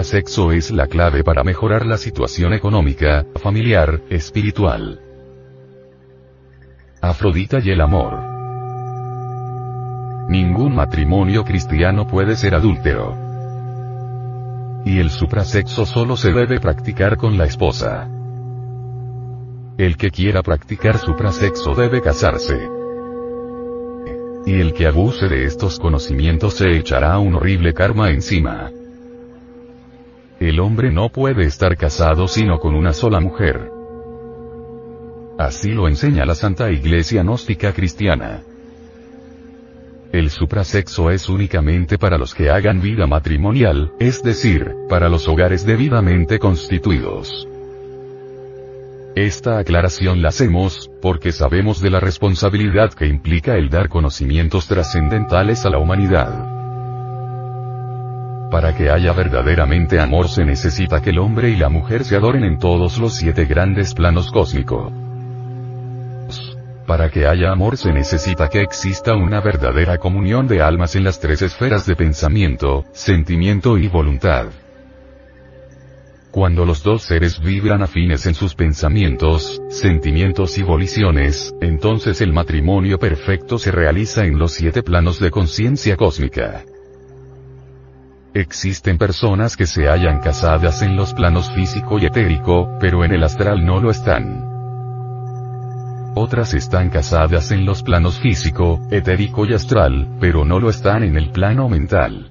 El 0.00 0.06
suprasexo 0.06 0.52
es 0.52 0.70
la 0.70 0.86
clave 0.86 1.22
para 1.22 1.44
mejorar 1.44 1.84
la 1.84 1.98
situación 1.98 2.54
económica, 2.54 3.26
familiar, 3.36 4.00
espiritual. 4.08 4.98
Afrodita 7.02 7.58
y 7.62 7.68
el 7.68 7.82
amor. 7.82 8.18
Ningún 10.30 10.74
matrimonio 10.74 11.44
cristiano 11.44 12.06
puede 12.06 12.34
ser 12.36 12.54
adúltero. 12.54 13.14
Y 14.86 15.00
el 15.00 15.10
suprasexo 15.10 15.84
solo 15.84 16.16
se 16.16 16.32
debe 16.32 16.60
practicar 16.60 17.18
con 17.18 17.36
la 17.36 17.44
esposa. 17.44 18.08
El 19.76 19.98
que 19.98 20.10
quiera 20.10 20.42
practicar 20.42 20.96
suprasexo 20.96 21.74
debe 21.74 22.00
casarse. 22.00 22.56
Y 24.46 24.60
el 24.62 24.72
que 24.72 24.86
abuse 24.86 25.28
de 25.28 25.44
estos 25.44 25.78
conocimientos 25.78 26.54
se 26.54 26.74
echará 26.74 27.18
un 27.18 27.34
horrible 27.34 27.74
karma 27.74 28.08
encima. 28.08 28.70
El 30.40 30.58
hombre 30.58 30.90
no 30.90 31.10
puede 31.10 31.44
estar 31.44 31.76
casado 31.76 32.26
sino 32.26 32.58
con 32.60 32.74
una 32.74 32.94
sola 32.94 33.20
mujer. 33.20 33.70
Así 35.38 35.72
lo 35.72 35.86
enseña 35.86 36.24
la 36.24 36.34
Santa 36.34 36.70
Iglesia 36.70 37.22
Gnóstica 37.22 37.74
Cristiana. 37.74 38.42
El 40.12 40.30
suprasexo 40.30 41.10
es 41.10 41.28
únicamente 41.28 41.98
para 41.98 42.16
los 42.16 42.34
que 42.34 42.48
hagan 42.48 42.80
vida 42.80 43.06
matrimonial, 43.06 43.92
es 44.00 44.22
decir, 44.22 44.72
para 44.88 45.10
los 45.10 45.28
hogares 45.28 45.66
debidamente 45.66 46.38
constituidos. 46.38 47.46
Esta 49.14 49.58
aclaración 49.58 50.22
la 50.22 50.30
hacemos, 50.30 50.90
porque 51.02 51.32
sabemos 51.32 51.82
de 51.82 51.90
la 51.90 52.00
responsabilidad 52.00 52.94
que 52.94 53.06
implica 53.06 53.56
el 53.56 53.68
dar 53.68 53.90
conocimientos 53.90 54.68
trascendentales 54.68 55.66
a 55.66 55.70
la 55.70 55.78
humanidad. 55.78 56.59
Para 58.50 58.74
que 58.74 58.90
haya 58.90 59.12
verdaderamente 59.12 60.00
amor 60.00 60.28
se 60.28 60.44
necesita 60.44 61.00
que 61.00 61.10
el 61.10 61.20
hombre 61.20 61.50
y 61.50 61.56
la 61.56 61.68
mujer 61.68 62.04
se 62.04 62.16
adoren 62.16 62.42
en 62.42 62.58
todos 62.58 62.98
los 62.98 63.14
siete 63.14 63.44
grandes 63.44 63.94
planos 63.94 64.32
cósmicos. 64.32 64.92
Para 66.84 67.08
que 67.10 67.28
haya 67.28 67.52
amor 67.52 67.76
se 67.76 67.92
necesita 67.92 68.48
que 68.48 68.62
exista 68.62 69.14
una 69.14 69.40
verdadera 69.40 69.98
comunión 69.98 70.48
de 70.48 70.60
almas 70.62 70.96
en 70.96 71.04
las 71.04 71.20
tres 71.20 71.42
esferas 71.42 71.86
de 71.86 71.94
pensamiento, 71.94 72.84
sentimiento 72.92 73.78
y 73.78 73.86
voluntad. 73.86 74.46
Cuando 76.32 76.64
los 76.64 76.82
dos 76.82 77.02
seres 77.02 77.40
vibran 77.40 77.82
afines 77.82 78.26
en 78.26 78.34
sus 78.34 78.56
pensamientos, 78.56 79.62
sentimientos 79.68 80.58
y 80.58 80.64
voliciones, 80.64 81.54
entonces 81.60 82.20
el 82.20 82.32
matrimonio 82.32 82.98
perfecto 82.98 83.58
se 83.58 83.70
realiza 83.70 84.24
en 84.24 84.40
los 84.40 84.52
siete 84.52 84.82
planos 84.82 85.20
de 85.20 85.30
conciencia 85.30 85.96
cósmica. 85.96 86.64
Existen 88.32 88.96
personas 88.96 89.56
que 89.56 89.66
se 89.66 89.88
hallan 89.88 90.20
casadas 90.20 90.82
en 90.82 90.94
los 90.94 91.12
planos 91.14 91.50
físico 91.52 91.98
y 91.98 92.06
etérico, 92.06 92.78
pero 92.78 93.04
en 93.04 93.12
el 93.12 93.24
astral 93.24 93.66
no 93.66 93.80
lo 93.80 93.90
están. 93.90 94.48
Otras 96.14 96.54
están 96.54 96.90
casadas 96.90 97.50
en 97.50 97.64
los 97.64 97.82
planos 97.82 98.20
físico, 98.20 98.78
etérico 98.92 99.46
y 99.46 99.54
astral, 99.54 100.16
pero 100.20 100.44
no 100.44 100.60
lo 100.60 100.70
están 100.70 101.02
en 101.02 101.16
el 101.16 101.30
plano 101.30 101.68
mental. 101.68 102.30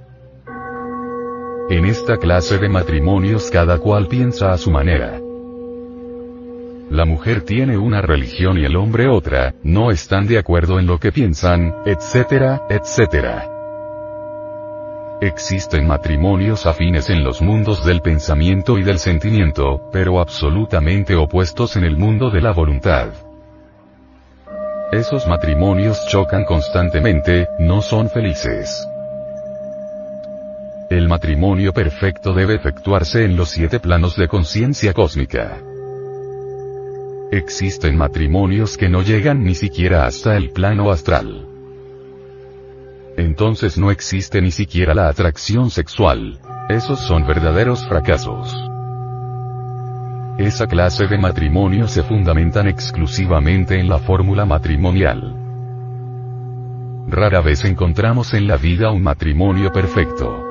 En 1.70 1.86
esta 1.86 2.16
clase 2.16 2.60
de 2.60 2.70
matrimonios 2.70 3.52
cada 3.52 3.78
cual 3.80 4.08
piensa 4.08 4.52
a 4.52 4.58
su 4.58 4.72
manera. 4.72 5.20
La 6.90 7.04
mujer 7.04 7.42
tiene 7.42 7.78
una 7.78 8.02
religión 8.02 8.58
y 8.58 8.64
el 8.64 8.78
hombre 8.78 9.10
otra, 9.10 9.54
no 9.64 9.92
están 9.92 10.28
de 10.28 10.40
acuerdo 10.40 10.80
en 10.80 10.88
lo 10.88 10.98
que 10.98 11.12
piensan, 11.12 11.76
etcétera, 11.86 12.64
etcétera. 12.70 13.59
Existen 15.22 15.86
matrimonios 15.86 16.66
afines 16.66 17.10
en 17.10 17.26
los 17.26 17.42
mundos 17.42 17.86
del 17.86 18.00
pensamiento 18.00 18.78
y 18.78 18.84
del 18.84 19.00
sentimiento, 19.00 19.90
pero 19.92 20.22
absolutamente 20.22 21.14
opuestos 21.18 21.76
en 21.76 21.84
el 21.84 21.98
mundo 21.98 22.30
de 22.30 22.40
la 22.40 22.54
voluntad. 22.54 23.10
Esos 24.94 25.28
matrimonios 25.28 26.08
chocan 26.08 26.46
constantemente, 26.46 27.50
no 27.60 27.82
son 27.82 28.10
felices. 28.10 28.88
El 30.90 31.10
matrimonio 31.10 31.74
perfecto 31.74 32.32
debe 32.34 32.56
efectuarse 32.56 33.26
en 33.26 33.36
los 33.36 33.50
siete 33.50 33.82
planos 33.82 34.16
de 34.16 34.30
conciencia 34.30 34.94
cósmica. 34.94 35.62
Existen 37.30 37.98
matrimonios 37.98 38.78
que 38.78 38.88
no 38.88 39.02
llegan 39.02 39.44
ni 39.44 39.54
siquiera 39.54 40.06
hasta 40.06 40.38
el 40.38 40.52
plano 40.52 40.90
astral 40.92 41.49
entonces 43.20 43.78
no 43.78 43.92
existe 43.92 44.42
ni 44.42 44.52
siquiera 44.52 44.94
la 44.94 45.10
atracción 45.10 45.70
sexual. 45.70 46.40
Esos 46.70 47.00
son 47.00 47.28
verdaderos 47.28 47.86
fracasos. 47.88 48.56
Esa 50.38 50.68
clase 50.68 51.08
de 51.08 51.18
matrimonios 51.18 51.92
se 51.92 52.04
fundamentan 52.04 52.68
exclusivamente 52.68 53.80
en 53.80 53.90
la 53.90 54.00
fórmula 54.00 54.46
matrimonial. 54.46 55.36
Rara 57.10 57.42
vez 57.42 57.66
encontramos 57.66 58.34
en 58.34 58.48
la 58.48 58.56
vida 58.56 58.92
un 58.92 59.04
matrimonio 59.04 59.72
perfecto. 59.72 60.46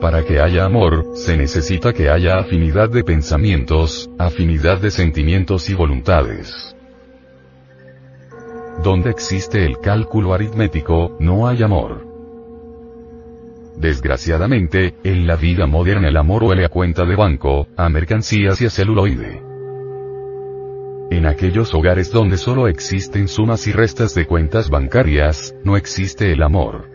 Para 0.00 0.24
que 0.24 0.40
haya 0.40 0.64
amor, 0.64 1.04
se 1.14 1.36
necesita 1.36 1.92
que 1.92 2.08
haya 2.08 2.38
afinidad 2.38 2.88
de 2.88 3.04
pensamientos, 3.04 4.10
afinidad 4.18 4.78
de 4.78 4.90
sentimientos 4.90 5.68
y 5.68 5.74
voluntades. 5.74 6.74
Donde 8.82 9.10
existe 9.10 9.64
el 9.64 9.78
cálculo 9.78 10.34
aritmético, 10.34 11.16
no 11.20 11.46
hay 11.46 11.62
amor. 11.62 12.06
Desgraciadamente, 13.76 14.94
en 15.02 15.26
la 15.26 15.36
vida 15.36 15.66
moderna 15.66 16.08
el 16.08 16.16
amor 16.16 16.44
huele 16.44 16.64
a 16.64 16.68
cuenta 16.68 17.04
de 17.04 17.16
banco, 17.16 17.66
a 17.76 17.88
mercancías 17.88 18.60
y 18.60 18.66
a 18.66 18.70
celuloide. 18.70 19.42
En 21.10 21.26
aquellos 21.26 21.74
hogares 21.74 22.10
donde 22.10 22.36
solo 22.36 22.68
existen 22.68 23.28
sumas 23.28 23.66
y 23.66 23.72
restas 23.72 24.14
de 24.14 24.26
cuentas 24.26 24.70
bancarias, 24.70 25.54
no 25.64 25.76
existe 25.76 26.32
el 26.32 26.42
amor. 26.42 26.88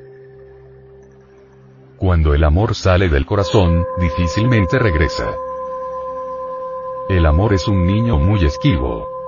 Cuando 1.97 2.33
el 2.33 2.43
amor 2.43 2.75
sale 2.75 3.09
del 3.09 3.25
corazón, 3.25 3.85
difícilmente 3.99 4.79
regresa. 4.79 5.33
El 7.09 7.25
amor 7.25 7.53
es 7.53 7.67
un 7.67 7.85
niño 7.85 8.17
muy 8.17 8.45
esquivo. 8.45 9.18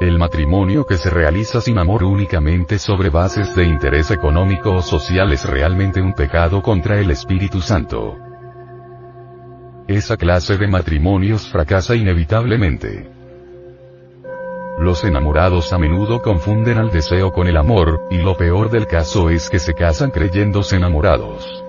El 0.00 0.18
matrimonio 0.18 0.86
que 0.86 0.96
se 0.96 1.10
realiza 1.10 1.60
sin 1.60 1.78
amor 1.78 2.04
únicamente 2.04 2.78
sobre 2.78 3.10
bases 3.10 3.54
de 3.54 3.64
interés 3.64 4.10
económico 4.10 4.76
o 4.76 4.80
social 4.80 5.30
es 5.30 5.44
realmente 5.44 6.00
un 6.00 6.14
pecado 6.14 6.62
contra 6.62 6.98
el 6.98 7.10
Espíritu 7.10 7.60
Santo. 7.60 8.16
Esa 9.86 10.16
clase 10.16 10.56
de 10.56 10.68
matrimonios 10.68 11.46
fracasa 11.50 11.96
inevitablemente. 11.96 13.10
Los 14.78 15.04
enamorados 15.04 15.70
a 15.74 15.78
menudo 15.78 16.22
confunden 16.22 16.78
al 16.78 16.90
deseo 16.90 17.30
con 17.30 17.46
el 17.46 17.58
amor, 17.58 18.00
y 18.10 18.22
lo 18.22 18.38
peor 18.38 18.70
del 18.70 18.86
caso 18.86 19.28
es 19.28 19.50
que 19.50 19.58
se 19.58 19.74
casan 19.74 20.10
creyéndose 20.10 20.76
enamorados. 20.76 21.62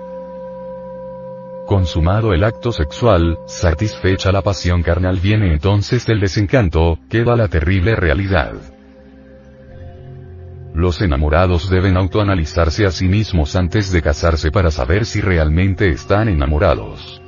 Consumado 1.72 2.34
el 2.34 2.44
acto 2.44 2.70
sexual, 2.70 3.38
satisfecha 3.46 4.30
la 4.30 4.42
pasión 4.42 4.82
carnal 4.82 5.18
viene 5.18 5.54
entonces 5.54 6.04
del 6.04 6.20
desencanto, 6.20 6.98
queda 7.08 7.34
la 7.34 7.48
terrible 7.48 7.96
realidad. 7.96 8.52
Los 10.74 11.00
enamorados 11.00 11.70
deben 11.70 11.96
autoanalizarse 11.96 12.84
a 12.84 12.90
sí 12.90 13.08
mismos 13.08 13.56
antes 13.56 13.90
de 13.90 14.02
casarse 14.02 14.50
para 14.50 14.70
saber 14.70 15.06
si 15.06 15.22
realmente 15.22 15.88
están 15.88 16.28
enamorados. 16.28 17.22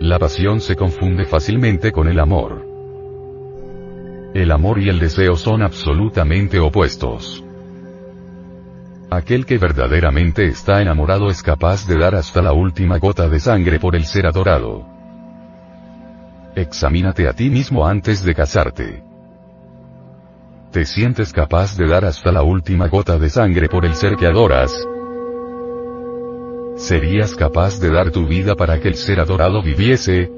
La 0.00 0.18
pasión 0.18 0.60
se 0.60 0.74
confunde 0.74 1.24
fácilmente 1.24 1.92
con 1.92 2.08
el 2.08 2.18
amor. 2.18 2.66
El 4.34 4.50
amor 4.50 4.80
y 4.80 4.88
el 4.88 4.98
deseo 4.98 5.36
son 5.36 5.62
absolutamente 5.62 6.58
opuestos. 6.58 7.44
Aquel 9.12 9.44
que 9.44 9.58
verdaderamente 9.58 10.46
está 10.46 10.80
enamorado 10.80 11.28
es 11.28 11.42
capaz 11.42 11.86
de 11.86 11.98
dar 11.98 12.14
hasta 12.14 12.40
la 12.40 12.54
última 12.54 12.96
gota 12.96 13.28
de 13.28 13.40
sangre 13.40 13.78
por 13.78 13.94
el 13.94 14.06
ser 14.06 14.24
adorado. 14.24 14.86
Examínate 16.56 17.28
a 17.28 17.34
ti 17.34 17.50
mismo 17.50 17.86
antes 17.86 18.24
de 18.24 18.34
casarte. 18.34 19.02
¿Te 20.70 20.86
sientes 20.86 21.30
capaz 21.30 21.76
de 21.76 21.86
dar 21.88 22.06
hasta 22.06 22.32
la 22.32 22.42
última 22.42 22.88
gota 22.88 23.18
de 23.18 23.28
sangre 23.28 23.68
por 23.68 23.84
el 23.84 23.94
ser 23.96 24.16
que 24.16 24.26
adoras? 24.26 24.72
¿Serías 26.76 27.34
capaz 27.34 27.78
de 27.80 27.90
dar 27.90 28.12
tu 28.12 28.26
vida 28.26 28.54
para 28.54 28.80
que 28.80 28.88
el 28.88 28.94
ser 28.94 29.20
adorado 29.20 29.62
viviese? 29.62 30.32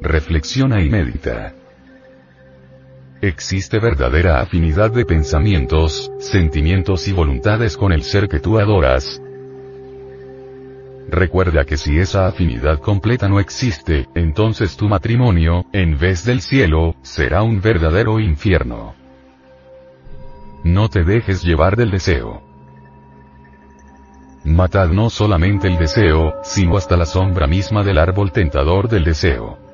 Reflexiona 0.00 0.80
y 0.80 0.88
medita. 0.88 1.52
Existe 3.22 3.78
verdadera 3.78 4.40
afinidad 4.40 4.90
de 4.90 5.06
pensamientos, 5.06 6.12
sentimientos 6.18 7.08
y 7.08 7.12
voluntades 7.12 7.78
con 7.78 7.92
el 7.92 8.02
ser 8.02 8.28
que 8.28 8.40
tú 8.40 8.58
adoras. 8.58 9.22
Recuerda 11.08 11.64
que 11.64 11.78
si 11.78 11.98
esa 11.98 12.26
afinidad 12.26 12.78
completa 12.80 13.26
no 13.26 13.40
existe, 13.40 14.06
entonces 14.14 14.76
tu 14.76 14.86
matrimonio, 14.88 15.64
en 15.72 15.98
vez 15.98 16.26
del 16.26 16.42
cielo, 16.42 16.94
será 17.00 17.42
un 17.42 17.62
verdadero 17.62 18.20
infierno. 18.20 18.94
No 20.62 20.90
te 20.90 21.02
dejes 21.02 21.42
llevar 21.42 21.76
del 21.76 21.92
deseo. 21.92 22.42
Matad 24.44 24.90
no 24.90 25.08
solamente 25.08 25.68
el 25.68 25.78
deseo, 25.78 26.34
sino 26.42 26.76
hasta 26.76 26.98
la 26.98 27.06
sombra 27.06 27.46
misma 27.46 27.82
del 27.82 27.98
árbol 27.98 28.30
tentador 28.30 28.88
del 28.88 29.04
deseo. 29.04 29.65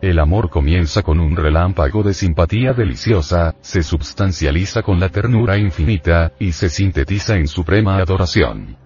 El 0.00 0.20
amor 0.20 0.48
comienza 0.48 1.02
con 1.02 1.18
un 1.18 1.34
relámpago 1.34 2.04
de 2.04 2.14
simpatía 2.14 2.72
deliciosa, 2.72 3.56
se 3.60 3.82
substancializa 3.82 4.82
con 4.82 5.00
la 5.00 5.08
ternura 5.08 5.58
infinita, 5.58 6.32
y 6.38 6.52
se 6.52 6.68
sintetiza 6.68 7.34
en 7.34 7.48
suprema 7.48 7.96
adoración. 7.96 8.76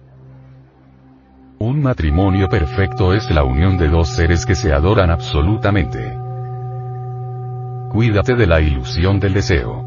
Un 1.59 1.83
matrimonio 1.83 2.49
perfecto 2.49 3.13
es 3.13 3.29
la 3.29 3.43
unión 3.43 3.77
de 3.77 3.89
dos 3.89 4.09
seres 4.09 4.43
que 4.43 4.55
se 4.55 4.73
adoran 4.73 5.11
absolutamente. 5.11 6.17
Cuídate 7.91 8.33
de 8.33 8.47
la 8.47 8.59
ilusión 8.59 9.19
del 9.19 9.35
deseo. 9.35 9.85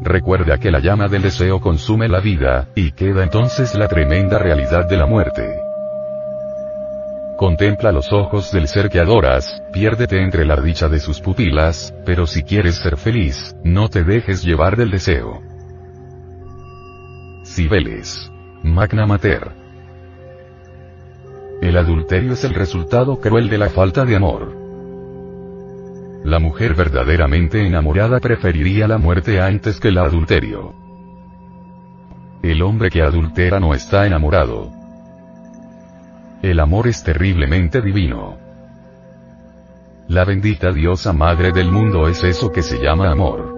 Recuerda 0.00 0.56
que 0.56 0.70
la 0.70 0.78
llama 0.78 1.06
del 1.06 1.20
deseo 1.20 1.60
consume 1.60 2.08
la 2.08 2.20
vida, 2.20 2.68
y 2.74 2.92
queda 2.92 3.24
entonces 3.24 3.74
la 3.74 3.88
tremenda 3.88 4.38
realidad 4.38 4.88
de 4.88 4.96
la 4.96 5.04
muerte. 5.04 5.67
Contempla 7.38 7.92
los 7.92 8.12
ojos 8.12 8.50
del 8.50 8.66
ser 8.66 8.90
que 8.90 8.98
adoras, 8.98 9.62
piérdete 9.72 10.20
entre 10.20 10.44
la 10.44 10.56
dicha 10.56 10.88
de 10.88 10.98
sus 10.98 11.20
pupilas, 11.20 11.94
pero 12.04 12.26
si 12.26 12.42
quieres 12.42 12.74
ser 12.74 12.96
feliz, 12.96 13.54
no 13.62 13.88
te 13.88 14.02
dejes 14.02 14.42
llevar 14.42 14.76
del 14.76 14.90
deseo. 14.90 15.40
Cibeles. 17.44 18.32
Magna 18.64 19.06
Mater. 19.06 19.52
El 21.62 21.76
adulterio 21.76 22.32
es 22.32 22.42
el 22.42 22.54
resultado 22.54 23.20
cruel 23.20 23.48
de 23.48 23.58
la 23.58 23.68
falta 23.68 24.04
de 24.04 24.16
amor. 24.16 24.56
La 26.24 26.40
mujer 26.40 26.74
verdaderamente 26.74 27.64
enamorada 27.64 28.18
preferiría 28.18 28.88
la 28.88 28.98
muerte 28.98 29.40
antes 29.40 29.78
que 29.78 29.88
el 29.88 29.98
adulterio. 29.98 30.74
El 32.42 32.62
hombre 32.62 32.90
que 32.90 33.00
adultera 33.00 33.60
no 33.60 33.74
está 33.74 34.08
enamorado. 34.08 34.77
El 36.42 36.60
amor 36.60 36.86
es 36.86 37.02
terriblemente 37.02 37.80
divino. 37.80 38.38
La 40.06 40.24
bendita 40.24 40.70
diosa 40.70 41.12
madre 41.12 41.50
del 41.50 41.72
mundo 41.72 42.06
es 42.06 42.22
eso 42.22 42.52
que 42.52 42.62
se 42.62 42.78
llama 42.78 43.10
amor. 43.10 43.56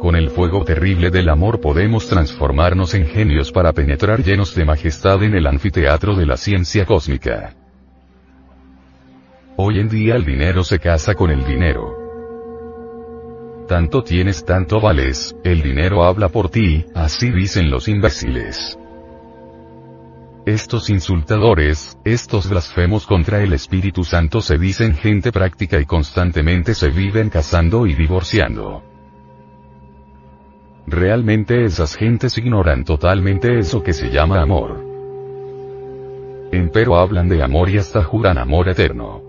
Con 0.00 0.16
el 0.16 0.30
fuego 0.30 0.64
terrible 0.64 1.10
del 1.10 1.28
amor 1.28 1.60
podemos 1.60 2.08
transformarnos 2.08 2.94
en 2.94 3.06
genios 3.06 3.52
para 3.52 3.74
penetrar 3.74 4.24
llenos 4.24 4.54
de 4.54 4.64
majestad 4.64 5.22
en 5.22 5.34
el 5.34 5.46
anfiteatro 5.46 6.16
de 6.16 6.24
la 6.24 6.38
ciencia 6.38 6.86
cósmica. 6.86 7.54
Hoy 9.56 9.80
en 9.80 9.90
día 9.90 10.16
el 10.16 10.24
dinero 10.24 10.64
se 10.64 10.78
casa 10.78 11.14
con 11.14 11.30
el 11.30 11.44
dinero. 11.44 11.94
Tanto 13.68 14.02
tienes, 14.02 14.46
tanto 14.46 14.80
vales, 14.80 15.36
el 15.44 15.60
dinero 15.62 16.04
habla 16.04 16.30
por 16.30 16.48
ti, 16.48 16.86
así 16.94 17.30
dicen 17.30 17.70
los 17.70 17.86
imbéciles. 17.86 18.78
Estos 20.44 20.90
insultadores, 20.90 21.96
estos 22.04 22.50
blasfemos 22.50 23.06
contra 23.06 23.44
el 23.44 23.52
Espíritu 23.52 24.02
Santo 24.02 24.40
se 24.40 24.58
dicen 24.58 24.96
gente 24.96 25.30
práctica 25.30 25.78
y 25.78 25.86
constantemente 25.86 26.74
se 26.74 26.88
viven 26.88 27.30
casando 27.30 27.86
y 27.86 27.94
divorciando. 27.94 28.82
Realmente 30.84 31.64
esas 31.64 31.94
gentes 31.94 32.36
ignoran 32.38 32.84
totalmente 32.84 33.56
eso 33.60 33.84
que 33.84 33.92
se 33.92 34.10
llama 34.10 34.42
amor. 34.42 34.84
Empero 36.50 36.96
hablan 36.96 37.28
de 37.28 37.40
amor 37.40 37.70
y 37.70 37.78
hasta 37.78 38.02
juran 38.02 38.36
amor 38.36 38.68
eterno. 38.68 39.22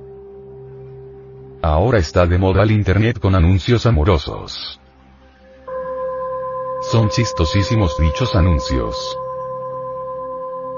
Ahora 1.61 1.99
está 1.99 2.25
de 2.25 2.39
moda 2.39 2.63
el 2.63 2.71
Internet 2.71 3.19
con 3.19 3.35
anuncios 3.35 3.85
amorosos. 3.85 4.81
Son 6.91 7.07
chistosísimos 7.09 7.95
dichos 7.99 8.35
anuncios. 8.35 9.15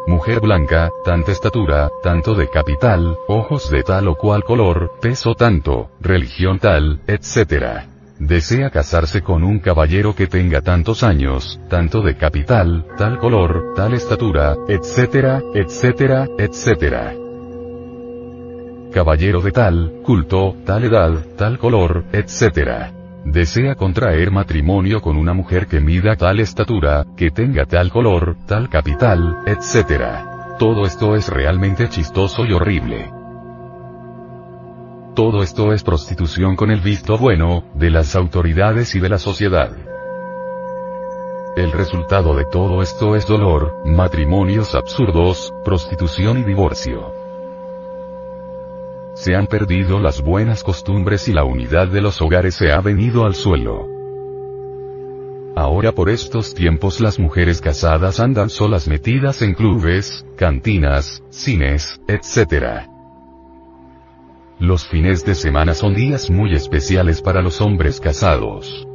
Mujer 0.08 0.40
blanca, 0.40 0.92
tanta 1.04 1.32
estatura, 1.32 1.90
tanto 2.04 2.36
de 2.36 2.48
capital, 2.48 3.18
ojos 3.28 3.72
de 3.72 3.82
tal 3.82 4.08
o 4.08 4.16
cual 4.16 4.44
color, 4.44 4.92
peso 5.02 5.34
tanto, 5.34 5.90
religión 6.00 6.60
tal, 6.60 7.02
etc. 7.08 7.88
Desea 8.20 8.70
casarse 8.70 9.24
con 9.24 9.44
un 9.44 9.60
caballero 9.60 10.16
que 10.16 10.28
tenga 10.28 10.62
tantos 10.62 11.02
años, 11.02 11.60
tanto 11.70 12.02
de 12.02 12.18
capital, 12.18 12.86
tal 12.98 13.18
color, 13.18 13.74
tal 13.76 13.96
estatura, 13.96 14.56
etc., 14.68 15.42
etc., 15.56 16.30
etc. 16.38 17.16
Caballero 18.94 19.42
de 19.42 19.52
tal, 19.52 20.02
culto, 20.04 20.56
tal 20.66 20.84
edad, 20.84 21.26
tal 21.36 21.58
color, 21.58 22.04
etc 22.14 23.05
desea 23.26 23.76
contraer 23.76 24.32
matrimonio 24.32 25.02
con 25.02 25.18
una 25.18 25.34
mujer 25.34 25.68
que 25.68 25.82
mida 25.82 26.16
tal 26.16 26.40
estatura, 26.40 27.06
que 27.18 27.32
tenga 27.32 27.66
tal 27.66 27.90
color, 27.90 28.38
tal 28.46 28.70
capital, 28.70 29.40
etc. 29.48 30.58
Todo 30.60 30.86
esto 30.86 31.16
es 31.16 31.28
realmente 31.28 31.90
chistoso 31.90 32.46
y 32.46 32.54
horrible. 32.54 33.12
Todo 35.16 35.44
esto 35.44 35.74
es 35.74 35.84
prostitución 35.84 36.56
con 36.56 36.72
el 36.72 36.82
visto 36.82 37.18
bueno, 37.18 37.64
de 37.74 37.90
las 37.90 38.16
autoridades 38.16 38.96
y 38.96 39.00
de 39.00 39.10
la 39.10 39.18
sociedad. 39.18 39.72
El 41.56 41.72
resultado 41.72 42.36
de 42.36 42.46
todo 42.46 42.82
esto 42.82 43.16
es 43.16 43.26
dolor, 43.26 43.82
matrimonios 43.86 44.76
absurdos, 44.76 45.54
prostitución 45.64 46.40
y 46.40 46.44
divorcio. 46.44 47.15
Se 49.16 49.34
han 49.34 49.48
perdido 49.48 50.00
las 50.00 50.22
buenas 50.22 50.62
costumbres 50.62 51.30
y 51.30 51.34
la 51.34 51.46
unidad 51.46 51.88
de 51.88 52.02
los 52.02 52.22
hogares 52.22 52.54
se 52.56 52.72
ha 52.72 52.82
venido 52.82 53.26
al 53.26 53.34
suelo. 53.34 53.88
Ahora 55.56 55.94
por 55.94 56.10
estos 56.10 56.54
tiempos 56.54 57.00
las 57.00 57.18
mujeres 57.18 57.62
casadas 57.62 58.20
andan 58.20 58.50
solas 58.50 58.90
metidas 58.90 59.42
en 59.42 59.54
clubes, 59.54 60.26
cantinas, 60.36 61.24
cines, 61.30 62.02
etc. 62.10 62.88
Los 64.60 64.86
fines 64.86 65.24
de 65.24 65.34
semana 65.34 65.74
son 65.74 65.94
días 65.94 66.30
muy 66.30 66.54
especiales 66.54 67.22
para 67.22 67.42
los 67.42 67.62
hombres 67.62 68.02
casados. 68.02 68.86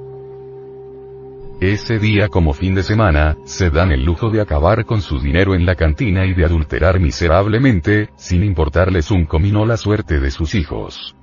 Ese 1.61 1.99
día 1.99 2.29
como 2.29 2.55
fin 2.55 2.75
de 2.75 2.83
semana, 2.83 3.37
se 3.45 3.69
dan 3.69 3.93
el 3.93 4.03
lujo 4.03 4.31
de 4.31 4.41
acabar 4.41 4.87
con 4.87 5.03
su 5.03 5.21
dinero 5.21 5.55
en 5.55 5.67
la 5.67 5.75
cantina 5.75 6.25
y 6.25 6.33
de 6.33 6.47
adulterar 6.47 6.99
miserablemente, 6.99 8.09
sin 8.17 8.43
importarles 8.45 9.11
un 9.11 9.27
comino 9.27 9.67
la 9.67 9.77
suerte 9.77 10.21
de 10.21 10.31
sus 10.31 10.55
hijos. 10.55 11.15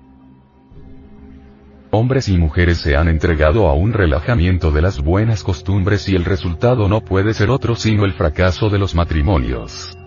Hombres 1.89 2.29
y 2.29 2.37
mujeres 2.37 2.77
se 2.77 2.95
han 2.95 3.07
entregado 3.07 3.67
a 3.67 3.73
un 3.73 3.93
relajamiento 3.93 4.69
de 4.69 4.83
las 4.83 5.01
buenas 5.01 5.43
costumbres 5.43 6.07
y 6.07 6.15
el 6.15 6.23
resultado 6.23 6.87
no 6.87 7.01
puede 7.01 7.33
ser 7.33 7.49
otro 7.49 7.75
sino 7.75 8.05
el 8.05 8.13
fracaso 8.13 8.69
de 8.69 8.77
los 8.77 8.93
matrimonios. 8.93 9.97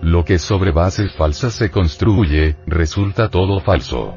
Lo 0.00 0.24
que 0.24 0.38
sobre 0.38 0.70
bases 0.70 1.12
falsas 1.16 1.54
se 1.54 1.72
construye, 1.72 2.54
resulta 2.68 3.30
todo 3.30 3.58
falso. 3.58 4.14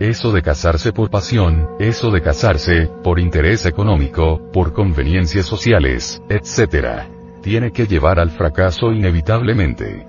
Eso 0.00 0.32
de 0.32 0.42
casarse 0.42 0.92
por 0.92 1.10
pasión, 1.10 1.68
eso 1.78 2.10
de 2.10 2.22
casarse, 2.22 2.90
por 3.04 3.20
interés 3.20 3.66
económico, 3.66 4.50
por 4.52 4.72
conveniencias 4.72 5.46
sociales, 5.46 6.20
etc. 6.28 7.08
Tiene 7.42 7.72
que 7.72 7.86
llevar 7.86 8.18
al 8.18 8.30
fracaso 8.30 8.92
inevitablemente. 8.92 10.06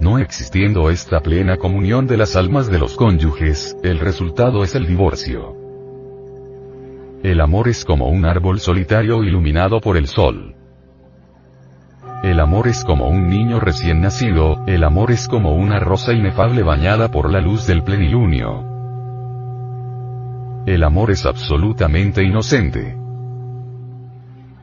No 0.00 0.18
existiendo 0.18 0.90
esta 0.90 1.20
plena 1.20 1.58
comunión 1.58 2.06
de 2.06 2.16
las 2.16 2.34
almas 2.34 2.68
de 2.68 2.78
los 2.78 2.96
cónyuges, 2.96 3.76
el 3.82 4.00
resultado 4.00 4.64
es 4.64 4.74
el 4.74 4.86
divorcio. 4.86 5.54
El 7.22 7.40
amor 7.40 7.68
es 7.68 7.84
como 7.84 8.08
un 8.08 8.24
árbol 8.24 8.58
solitario 8.58 9.22
iluminado 9.22 9.80
por 9.80 9.96
el 9.96 10.08
sol. 10.08 10.56
El 12.22 12.38
amor 12.38 12.68
es 12.68 12.84
como 12.84 13.08
un 13.08 13.28
niño 13.28 13.58
recién 13.58 14.00
nacido, 14.00 14.62
el 14.68 14.84
amor 14.84 15.10
es 15.10 15.26
como 15.26 15.56
una 15.56 15.80
rosa 15.80 16.12
inefable 16.12 16.62
bañada 16.62 17.10
por 17.10 17.28
la 17.28 17.40
luz 17.40 17.66
del 17.66 17.82
plenilunio. 17.82 18.64
El 20.64 20.84
amor 20.84 21.10
es 21.10 21.26
absolutamente 21.26 22.22
inocente. 22.22 22.96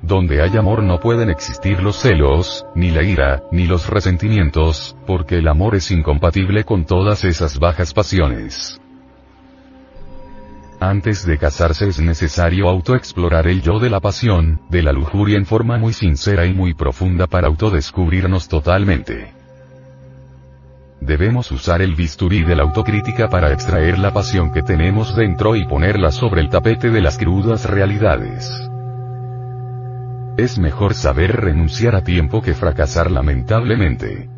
Donde 0.02 0.42
hay 0.42 0.56
amor 0.56 0.84
no 0.84 1.02
pueden 1.02 1.30
existir 1.30 1.84
los 1.84 1.98
celos, 1.98 2.66
ni 2.76 2.92
la 2.92 3.04
ira, 3.04 3.44
ni 3.52 3.68
los 3.68 3.90
resentimientos, 3.90 4.96
porque 5.06 5.40
el 5.40 5.48
amor 5.50 5.76
es 5.76 5.92
incompatible 5.92 6.64
con 6.64 6.86
todas 6.86 7.26
esas 7.26 7.60
bajas 7.60 7.94
pasiones. 7.94 8.80
Antes 10.82 11.26
de 11.26 11.38
casarse 11.38 11.90
es 11.90 12.00
necesario 12.00 12.70
autoexplorar 12.70 13.48
el 13.48 13.62
yo 13.62 13.80
de 13.80 13.90
la 13.90 14.00
pasión, 14.00 14.62
de 14.70 14.82
la 14.82 14.94
lujuria 14.94 15.38
en 15.38 15.46
forma 15.46 15.78
muy 15.78 15.92
sincera 15.92 16.46
y 16.46 16.54
muy 16.54 16.74
profunda 16.74 17.28
para 17.28 17.48
autodescubrirnos 17.48 18.48
totalmente. 18.48 19.34
Debemos 21.02 21.52
usar 21.52 21.82
el 21.82 21.96
bisturí 21.96 22.44
de 22.44 22.56
la 22.56 22.64
autocrítica 22.64 23.30
para 23.30 23.52
extraer 23.52 24.00
la 24.00 24.14
pasión 24.14 24.54
que 24.54 24.62
tenemos 24.62 25.18
dentro 25.18 25.58
y 25.58 25.66
ponerla 25.66 26.12
sobre 26.12 26.40
el 26.40 26.50
tapete 26.50 26.90
de 26.90 27.02
las 27.02 27.18
crudas 27.18 27.66
realidades. 27.70 28.50
Es 30.38 30.58
mejor 30.58 30.94
saber 30.94 31.42
renunciar 31.42 31.94
a 31.94 32.06
tiempo 32.06 32.42
que 32.42 32.54
fracasar 32.54 33.12
lamentablemente. 33.12 34.30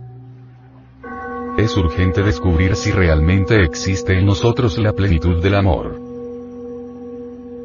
Es 1.59 1.77
urgente 1.77 2.23
descubrir 2.23 2.75
si 2.75 2.91
realmente 2.91 3.63
existe 3.63 4.17
en 4.17 4.25
nosotros 4.25 4.79
la 4.79 4.93
plenitud 4.93 5.39
del 5.43 5.53
amor. 5.53 6.10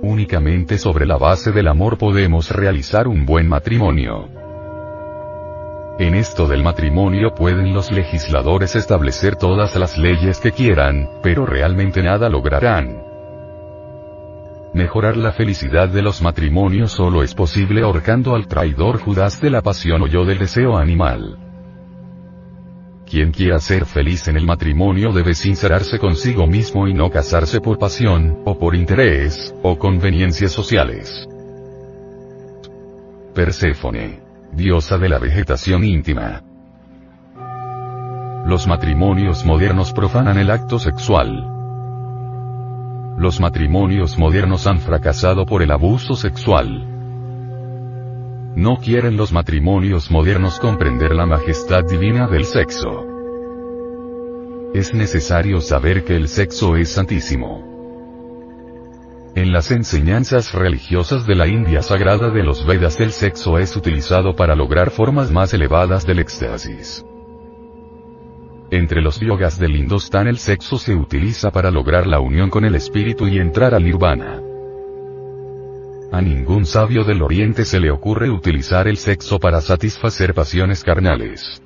Únicamente 0.02 0.78
sobre 0.78 1.06
la 1.06 1.16
base 1.16 1.52
del 1.52 1.68
amor 1.68 1.96
podemos 1.96 2.50
realizar 2.50 3.09
un 3.09 3.24
buen 3.24 3.48
matrimonio. 3.48 4.28
En 5.98 6.14
esto 6.14 6.46
del 6.46 6.62
matrimonio 6.62 7.35
pueden 7.35 7.72
los 7.72 7.90
legisladores 7.90 8.76
establecer 8.76 9.37
todas 9.37 9.74
las 9.76 9.96
leyes 9.96 10.40
que 10.40 10.52
quieran, 10.52 11.09
pero 11.22 11.46
realmente 11.46 12.02
nada 12.02 12.28
lograrán. 12.28 13.02
Mejorar 14.74 15.16
la 15.16 15.32
felicidad 15.32 15.88
de 15.88 16.02
los 16.02 16.20
matrimonios 16.20 16.92
solo 16.92 17.22
es 17.22 17.35
posible 17.35 17.80
ahorcando 17.80 18.35
al 18.35 18.46
traidor 18.46 19.00
Judas 19.00 19.40
de 19.40 19.48
la 19.48 19.62
pasión 19.62 20.02
o 20.02 20.06
yo 20.06 20.26
del 20.26 20.38
deseo 20.38 20.76
animal. 20.76 21.45
Quien 23.08 23.30
quiera 23.30 23.60
ser 23.60 23.86
feliz 23.86 24.26
en 24.26 24.36
el 24.36 24.44
matrimonio 24.44 25.12
debe 25.12 25.34
sincerarse 25.34 25.98
consigo 25.98 26.48
mismo 26.48 26.88
y 26.88 26.94
no 26.94 27.08
casarse 27.08 27.60
por 27.60 27.78
pasión, 27.78 28.40
o 28.44 28.58
por 28.58 28.74
interés, 28.74 29.54
o 29.62 29.78
conveniencias 29.78 30.50
sociales. 30.50 31.28
Perséfone. 33.32 34.20
Diosa 34.52 34.98
de 34.98 35.08
la 35.08 35.18
vegetación 35.18 35.84
íntima. 35.84 36.42
Los 38.44 38.66
matrimonios 38.66 39.44
modernos 39.44 39.92
profanan 39.92 40.38
el 40.38 40.50
acto 40.50 40.80
sexual. 40.80 41.46
Los 43.18 43.38
matrimonios 43.40 44.18
modernos 44.18 44.66
han 44.66 44.80
fracasado 44.80 45.46
por 45.46 45.62
el 45.62 45.70
abuso 45.70 46.16
sexual. 46.16 46.95
No 48.56 48.78
quieren 48.78 49.18
los 49.18 49.34
matrimonios 49.34 50.10
modernos 50.10 50.58
comprender 50.58 51.14
la 51.14 51.26
majestad 51.26 51.84
divina 51.84 52.26
del 52.26 52.46
sexo. 52.46 53.06
Es 54.72 54.94
necesario 54.94 55.60
saber 55.60 56.04
que 56.04 56.16
el 56.16 56.26
sexo 56.26 56.74
es 56.74 56.88
santísimo. 56.88 57.62
En 59.34 59.52
las 59.52 59.70
enseñanzas 59.70 60.54
religiosas 60.54 61.26
de 61.26 61.34
la 61.34 61.46
India 61.46 61.82
sagrada 61.82 62.30
de 62.30 62.42
los 62.42 62.64
Vedas 62.64 62.98
el 62.98 63.12
sexo 63.12 63.58
es 63.58 63.76
utilizado 63.76 64.34
para 64.34 64.54
lograr 64.54 64.88
formas 64.90 65.30
más 65.30 65.52
elevadas 65.52 66.06
del 66.06 66.20
éxtasis. 66.20 67.04
Entre 68.70 69.02
los 69.02 69.20
yogas 69.20 69.58
del 69.58 69.76
Indostán 69.76 70.28
el 70.28 70.38
sexo 70.38 70.78
se 70.78 70.94
utiliza 70.94 71.50
para 71.50 71.70
lograr 71.70 72.06
la 72.06 72.20
unión 72.20 72.48
con 72.48 72.64
el 72.64 72.74
espíritu 72.74 73.28
y 73.28 73.38
entrar 73.38 73.74
al 73.74 73.84
nirvana. 73.84 74.40
A 76.16 76.22
ningún 76.22 76.64
sabio 76.64 77.05
del 77.05 77.20
Oriente 77.20 77.66
se 77.66 77.79
le 77.79 77.90
ocurre 77.90 78.31
utilizar 78.31 78.88
el 78.88 78.96
sexo 78.96 79.38
para 79.38 79.61
satisfacer 79.61 80.33
pasiones 80.33 80.83
carnales. 80.83 81.62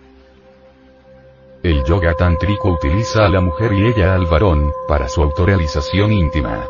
El 1.63 1.85
yoga 1.85 2.15
tántrico 2.15 2.73
utiliza 2.73 3.25
a 3.25 3.29
la 3.29 3.41
mujer 3.41 3.73
y 3.73 3.87
ella 3.87 4.13
al 4.13 4.27
varón, 4.27 4.73
para 4.89 5.09
su 5.09 5.23
autorrealización 5.23 6.13
íntima. 6.13 6.67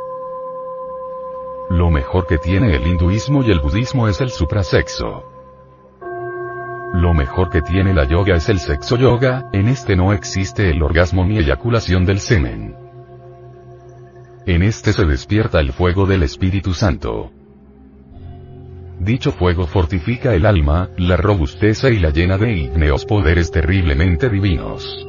Lo 1.70 1.88
mejor 1.88 2.26
que 2.26 2.36
tiene 2.36 2.76
el 2.76 2.86
hinduismo 2.86 3.42
y 3.42 3.50
el 3.50 3.60
budismo 3.60 4.08
es 4.08 4.20
el 4.20 4.28
suprasexo. 4.28 5.24
Lo 6.92 7.14
mejor 7.14 7.48
que 7.48 7.62
tiene 7.62 7.94
la 7.94 8.04
yoga 8.04 8.34
es 8.34 8.50
el 8.50 8.58
sexo 8.58 8.98
yoga, 8.98 9.48
en 9.54 9.68
este 9.68 9.96
no 9.96 10.12
existe 10.12 10.68
el 10.68 10.82
orgasmo 10.82 11.24
ni 11.24 11.38
eyaculación 11.38 12.04
del 12.04 12.20
semen. 12.20 12.76
En 14.44 14.62
este 14.62 14.92
se 14.92 15.06
despierta 15.06 15.60
el 15.60 15.72
fuego 15.72 16.04
del 16.04 16.24
Espíritu 16.24 16.74
Santo. 16.74 17.39
Dicho 19.00 19.32
fuego 19.32 19.66
fortifica 19.66 20.34
el 20.34 20.44
alma, 20.44 20.90
la 20.98 21.16
robusteza 21.16 21.88
y 21.88 21.98
la 21.98 22.10
llena 22.10 22.36
de 22.36 22.52
ígneos 22.52 23.06
poderes 23.06 23.50
terriblemente 23.50 24.28
divinos. 24.28 25.06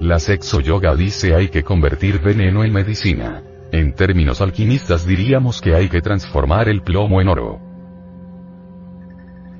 La 0.00 0.18
sexo 0.18 0.58
yoga 0.58 0.96
dice 0.96 1.36
hay 1.36 1.50
que 1.50 1.62
convertir 1.62 2.20
veneno 2.20 2.64
en 2.64 2.72
medicina. 2.72 3.44
En 3.70 3.94
términos 3.94 4.40
alquimistas 4.40 5.06
diríamos 5.06 5.60
que 5.60 5.76
hay 5.76 5.88
que 5.88 6.02
transformar 6.02 6.68
el 6.68 6.82
plomo 6.82 7.20
en 7.20 7.28
oro. 7.28 7.60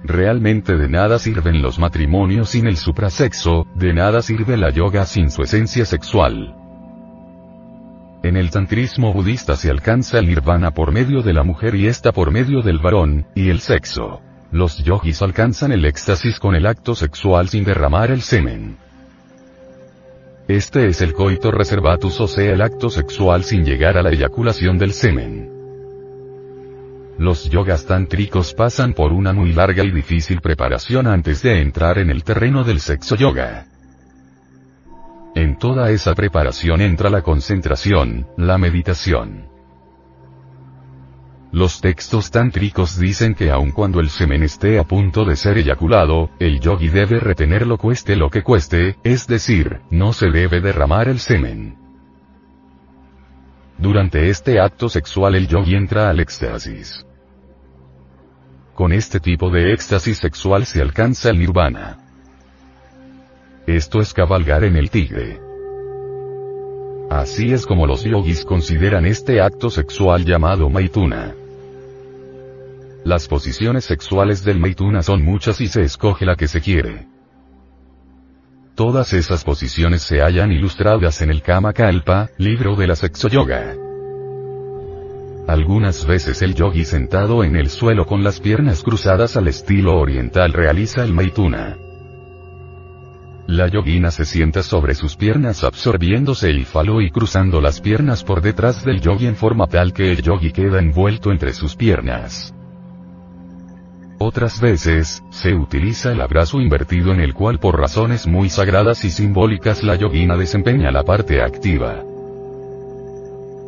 Realmente 0.03 0.77
de 0.77 0.89
nada 0.89 1.21
sirven 1.21 1.63
los 1.63 1.79
matrimonios 1.79 2.51
sin 2.51 2.67
el 2.67 2.77
suprasexo, 2.77 3.69
de 3.77 3.93
nada 3.93 4.23
sirve 4.23 4.57
la 4.57 4.71
yoga 4.71 5.07
sin 5.07 5.31
su 5.31 5.43
esencia 5.43 5.85
sexual. 5.85 6.66
En 8.27 8.37
el 8.37 8.51
tantrismo 8.51 9.12
budista 9.12 9.55
se 9.55 9.71
alcanza 9.71 10.19
el 10.19 10.27
nirvana 10.27 10.73
por 10.73 10.91
medio 10.91 11.23
de 11.23 11.33
la 11.33 11.45
mujer 11.45 11.77
y 11.77 11.87
esta 11.87 12.11
por 12.11 12.33
medio 12.33 12.61
del 12.61 12.81
varón, 12.81 13.25
y 13.37 13.51
el 13.51 13.61
sexo. 13.61 14.21
Los 14.51 14.83
yogis 14.83 15.23
alcanzan 15.23 15.71
el 15.71 15.85
éxtasis 15.85 16.41
con 16.41 16.57
el 16.57 16.67
acto 16.67 16.97
sexual 16.97 17.49
sin 17.49 17.62
derramar 17.62 18.11
el 18.11 18.23
semen. 18.23 18.79
Este 20.49 20.89
es 20.89 21.03
el 21.03 21.12
coito 21.12 21.53
reservatus 21.53 22.21
o 22.21 22.27
sea 22.27 22.53
el 22.53 22.62
acto 22.62 22.91
sexual 22.91 23.45
sin 23.45 23.65
llegar 23.65 23.97
a 23.97 24.03
la 24.03 24.11
eyaculación 24.11 24.77
del 24.77 24.93
semen. 24.93 25.49
Los 27.19 27.49
yogas 27.49 27.87
tántricos 27.87 28.55
pasan 28.55 28.93
por 28.93 29.12
una 29.12 29.33
muy 29.33 29.53
larga 29.53 29.85
y 29.85 29.93
difícil 29.93 30.41
preparación 30.41 31.07
antes 31.07 31.43
de 31.43 31.62
entrar 31.62 31.99
en 31.99 32.11
el 32.11 32.25
terreno 32.25 32.65
del 32.65 32.81
sexo 32.81 33.15
yoga. 33.15 33.67
En 35.37 35.59
toda 35.59 35.90
esa 35.90 36.14
preparación 36.14 36.81
entra 36.81 37.11
la 37.11 37.20
concentración, 37.20 38.27
la 38.38 38.57
meditación. 38.57 39.51
Los 41.53 41.83
textos 41.83 42.31
tántricos 42.31 42.99
dicen 42.99 43.35
que 43.35 43.51
aun 43.51 43.70
cuando 43.70 44.01
el 44.01 44.09
semen 44.09 44.42
esté 44.42 44.79
a 44.79 44.85
punto 44.85 45.27
de 45.27 45.37
ser 45.37 45.59
eyaculado, 45.59 46.31
el 46.38 46.59
yogi 46.59 46.88
debe 46.88 47.20
retenerlo 47.20 47.77
cueste 47.77 48.16
lo 48.16 48.31
que 48.31 48.42
cueste, 48.42 48.96
es 49.05 49.27
decir, 49.27 49.81
no 49.90 50.14
se 50.14 50.31
debe 50.31 50.62
derramar 50.62 51.07
el 51.07 51.18
semen. 51.18 51.77
Durante 53.77 54.31
este 54.31 54.59
acto 54.59 54.88
sexual 54.88 55.35
el 55.35 55.49
yogi 55.49 55.75
entra 55.75 56.09
al 56.09 56.18
éxtasis. 56.20 57.05
Con 58.72 58.90
este 58.90 59.20
tipo 59.20 59.51
de 59.51 59.75
éxtasis 59.75 60.16
sexual 60.16 60.64
se 60.64 60.81
alcanza 60.81 61.29
el 61.29 61.38
nirvana. 61.40 62.06
Esto 63.67 64.01
es 64.01 64.15
cabalgar 64.15 64.63
en 64.63 64.77
el 64.77 64.91
tigre. 64.91 65.41
Así 67.11 67.53
es 67.53 67.67
como 67.67 67.87
los 67.87 68.05
yogis 68.05 68.45
consideran 68.45 69.07
este 69.07 69.41
acto 69.41 69.71
sexual 69.71 70.25
llamado 70.25 70.71
maituna. 70.71 71.35
Las 73.05 73.27
posiciones 73.27 73.85
sexuales 73.85 74.45
del 74.45 74.61
maituna 74.61 75.03
son 75.03 75.25
muchas 75.25 75.61
y 75.61 75.67
se 75.67 75.83
escoge 75.83 76.25
la 76.25 76.37
que 76.37 76.47
se 76.47 76.61
quiere. 76.61 77.09
Todas 78.77 79.13
esas 79.13 79.43
posiciones 79.43 80.03
se 80.03 80.21
hallan 80.21 80.53
ilustradas 80.53 81.21
en 81.23 81.31
el 81.31 81.43
Kama 81.43 81.73
Kalpa, 81.73 82.31
libro 82.39 82.77
de 82.77 82.87
la 82.87 82.95
sexo 82.95 83.29
yoga. 83.29 83.75
Algunas 85.49 86.07
veces 86.07 86.41
el 86.43 86.55
yogi 86.55 86.85
sentado 86.85 87.43
en 87.43 87.57
el 87.57 87.71
suelo 87.71 88.07
con 88.07 88.23
las 88.23 88.39
piernas 88.41 88.83
cruzadas 88.85 89.37
al 89.37 89.49
estilo 89.49 89.97
oriental 89.99 90.53
realiza 90.53 91.03
el 91.03 91.13
maituna. 91.13 91.79
La 93.47 93.69
yogina 93.69 94.11
se 94.11 94.25
sienta 94.25 94.65
sobre 94.65 94.97
sus 94.97 95.17
piernas 95.17 95.63
absorbiéndose 95.63 96.51
el 96.51 96.67
falo 96.67 97.01
y 97.01 97.11
cruzando 97.11 97.61
las 97.61 97.81
piernas 97.81 98.25
por 98.25 98.43
detrás 98.43 98.85
del 98.85 99.01
yogi 99.01 99.27
en 99.27 99.37
forma 99.37 99.69
tal 99.69 99.93
que 99.93 100.11
el 100.11 100.21
yogi 100.21 100.51
queda 100.51 100.81
envuelto 100.81 101.31
entre 101.31 101.53
sus 101.53 101.77
piernas. 101.77 102.53
Otras 104.19 104.61
veces, 104.61 105.23
se 105.31 105.55
utiliza 105.55 106.11
el 106.11 106.23
abrazo 106.23 106.61
invertido 106.61 107.13
en 107.13 107.21
el 107.21 107.35
cual 107.35 107.61
por 107.61 107.79
razones 107.79 108.27
muy 108.27 108.49
sagradas 108.49 109.05
y 109.05 109.11
simbólicas 109.11 109.85
la 109.85 109.95
yogina 109.95 110.37
desempeña 110.37 110.91
la 110.91 111.05
parte 111.05 111.41
activa. 111.41 112.03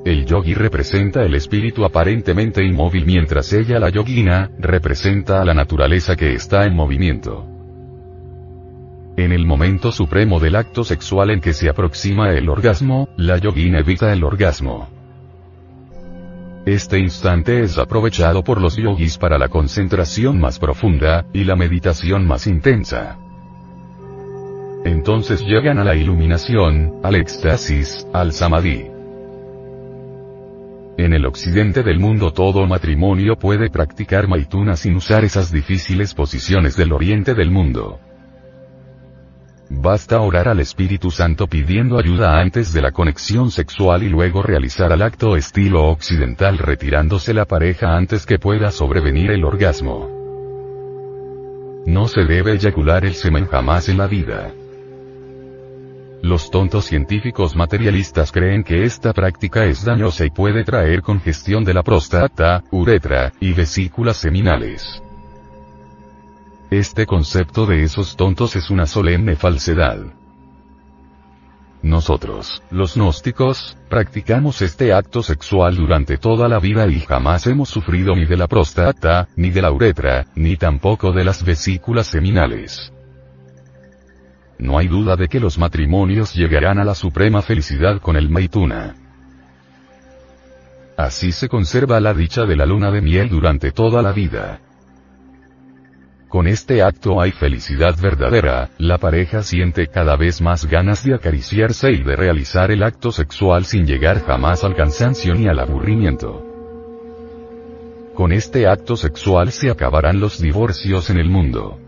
El 0.05 0.27
yogi 0.27 0.55
representa 0.55 1.23
el 1.23 1.35
espíritu 1.35 1.85
aparentemente 1.85 2.65
inmóvil 2.65 3.07
mientras 3.07 3.53
ella 3.53 3.79
la 3.79 3.91
yogina, 3.91 4.51
representa 4.59 5.41
a 5.41 5.45
la 5.45 5.55
naturaleza 5.55 6.17
que 6.17 6.33
está 6.33 6.65
en 6.65 6.75
movimiento. 6.75 7.58
En 9.19 9.33
el 9.33 9.47
momento 9.47 9.91
supremo 9.91 10.39
del 10.39 10.55
acto 10.55 10.85
sexual 10.85 11.31
en 11.31 11.41
que 11.41 11.53
se 11.53 11.69
aproxima 11.69 12.31
el 12.35 12.49
orgasmo, 12.49 13.09
la 13.17 13.37
yogina 13.37 13.81
evita 13.81 14.13
el 14.13 14.23
orgasmo. 14.23 14.89
Este 16.65 17.01
instante 17.01 17.65
es 17.65 17.79
aprovechado 17.79 18.45
por 18.45 18.61
los 18.61 18.77
yogis 18.77 19.19
para 19.19 19.37
la 19.37 19.49
concentración 19.49 20.39
más 20.39 20.61
profunda, 20.61 21.27
y 21.33 21.43
la 21.43 21.57
meditación 21.57 22.29
más 22.29 22.47
intensa. 22.47 23.19
Entonces 24.85 25.45
llegan 25.45 25.81
a 25.81 25.85
la 25.85 25.97
iluminación, 25.97 27.01
al 27.03 27.17
éxtasis, 27.17 28.07
al 28.13 28.33
samadhi. 28.33 28.87
En 30.97 31.13
el 31.13 31.27
occidente 31.27 31.83
del 31.83 31.99
mundo 31.99 32.33
todo 32.33 32.69
matrimonio 32.69 33.35
puede 33.35 33.69
practicar 33.69 34.29
maituna 34.29 34.77
sin 34.77 34.95
usar 34.95 35.25
esas 35.25 35.51
difíciles 35.51 36.15
posiciones 36.15 36.77
del 36.77 36.93
oriente 36.93 37.35
del 37.35 37.51
mundo. 37.51 37.99
Basta 39.71 40.21
orar 40.21 40.49
al 40.49 40.61
Espíritu 40.61 41.11
Santo 41.11 41.47
pidiendo 41.47 41.99
ayuda 41.99 42.41
antes 42.41 42.73
de 42.73 42.81
la 42.81 42.91
conexión 42.91 43.51
sexual 43.51 44.03
y 44.03 44.09
luego 44.09 44.43
realizar 44.43 44.93
el 44.93 45.03
acto 45.03 45.37
estilo 45.37 45.85
occidental 45.85 46.57
retirándose 46.57 47.35
la 47.35 47.45
pareja 47.45 47.95
antes 47.95 48.25
que 48.25 48.39
pueda 48.39 48.71
sobrevenir 48.71 49.31
el 49.31 49.45
orgasmo. 49.45 50.09
No 51.87 52.09
se 52.09 52.25
debe 52.25 52.55
eyacular 52.55 53.05
el 53.05 53.15
semen 53.15 53.47
jamás 53.47 53.91
en 53.91 53.99
la 53.99 54.07
vida. 54.07 54.51
Los 56.23 56.51
tontos 56.51 56.87
científicos 56.87 57.55
materialistas 57.55 58.33
creen 58.33 58.65
que 58.65 58.85
esta 58.85 59.13
práctica 59.13 59.67
es 59.67 59.85
dañosa 59.85 60.25
y 60.25 60.31
puede 60.31 60.65
traer 60.65 61.03
congestión 61.03 61.63
de 61.65 61.75
la 61.75 61.83
próstata, 61.83 62.65
uretra, 62.71 63.33
y 63.39 63.53
vesículas 63.53 64.17
seminales. 64.17 65.03
Este 66.71 67.07
concepto 67.07 67.65
de 67.65 67.83
esos 67.83 68.15
tontos 68.15 68.55
es 68.55 68.69
una 68.69 68.85
solemne 68.85 69.37
falsedad. 69.37 70.01
Nosotros, 71.81 72.63
los 72.71 72.97
gnósticos, 72.97 73.79
practicamos 73.89 74.61
este 74.61 74.93
acto 74.93 75.23
sexual 75.23 75.77
durante 75.77 76.19
toda 76.19 76.47
la 76.47 76.59
vida 76.59 76.87
y 76.87 77.01
jamás 77.01 77.47
hemos 77.47 77.71
sufrido 77.71 78.15
ni 78.15 78.27
de 78.27 78.37
la 78.37 78.49
próstata, 78.49 79.29
ni 79.35 79.49
de 79.49 79.63
la 79.63 79.73
uretra, 79.73 80.27
ni 80.35 80.59
tampoco 80.59 81.13
de 81.13 81.25
las 81.25 81.43
vesículas 81.43 82.09
seminales. 82.09 82.93
No 84.59 84.77
hay 84.77 84.89
duda 84.89 85.17
de 85.17 85.29
que 85.29 85.41
los 85.41 85.57
matrimonios 85.57 86.35
llegarán 86.35 86.79
a 86.79 86.85
la 86.85 86.95
suprema 86.95 87.41
felicidad 87.41 87.99
con 88.03 88.17
el 88.17 88.29
Maituna. 88.29 88.95
Así 90.99 91.33
se 91.33 91.49
conserva 91.49 91.99
la 92.01 92.13
dicha 92.13 92.45
de 92.45 92.57
la 92.57 92.67
luna 92.67 92.91
de 92.91 93.01
miel 93.01 93.31
durante 93.31 93.71
toda 93.71 94.03
la 94.03 94.13
vida. 94.13 94.61
Con 96.29 96.47
este 96.47 96.83
acto 96.83 97.23
hay 97.23 97.33
felicidad 97.33 97.97
verdadera, 97.99 98.69
la 98.77 98.99
pareja 98.99 99.43
siente 99.43 99.87
cada 99.87 100.15
vez 100.17 100.43
más 100.43 100.67
ganas 100.67 101.03
de 101.03 101.15
acariciarse 101.15 101.91
y 101.91 102.03
de 102.03 102.17
realizar 102.17 102.71
el 102.71 102.83
acto 102.83 103.13
sexual 103.13 103.65
sin 103.65 103.87
llegar 103.87 104.23
jamás 104.27 104.63
al 104.63 104.77
cansancio 104.77 105.35
ni 105.35 105.49
al 105.49 105.59
aburrimiento. 105.59 106.45
Con 108.15 108.33
este 108.33 108.67
acto 108.67 108.97
sexual 108.97 109.53
se 109.53 109.71
acabarán 109.71 110.21
los 110.21 110.39
divorcios 110.39 111.09
en 111.09 111.17
el 111.17 111.31
mundo. 111.31 111.79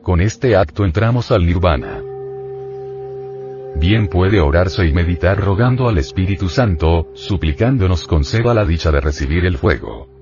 Con 0.00 0.22
este 0.22 0.56
acto 0.56 0.86
entramos 0.86 1.30
al 1.32 1.44
nirvana. 1.44 2.00
Bien 3.76 4.08
puede 4.08 4.40
orarse 4.40 4.86
y 4.86 4.92
meditar 4.94 5.38
rogando 5.38 5.86
al 5.86 5.98
Espíritu 5.98 6.48
Santo, 6.48 7.08
suplicándonos 7.12 8.06
conceda 8.06 8.54
la 8.54 8.64
dicha 8.64 8.90
de 8.90 9.00
recibir 9.02 9.44
el 9.44 9.58
fuego. 9.58 10.19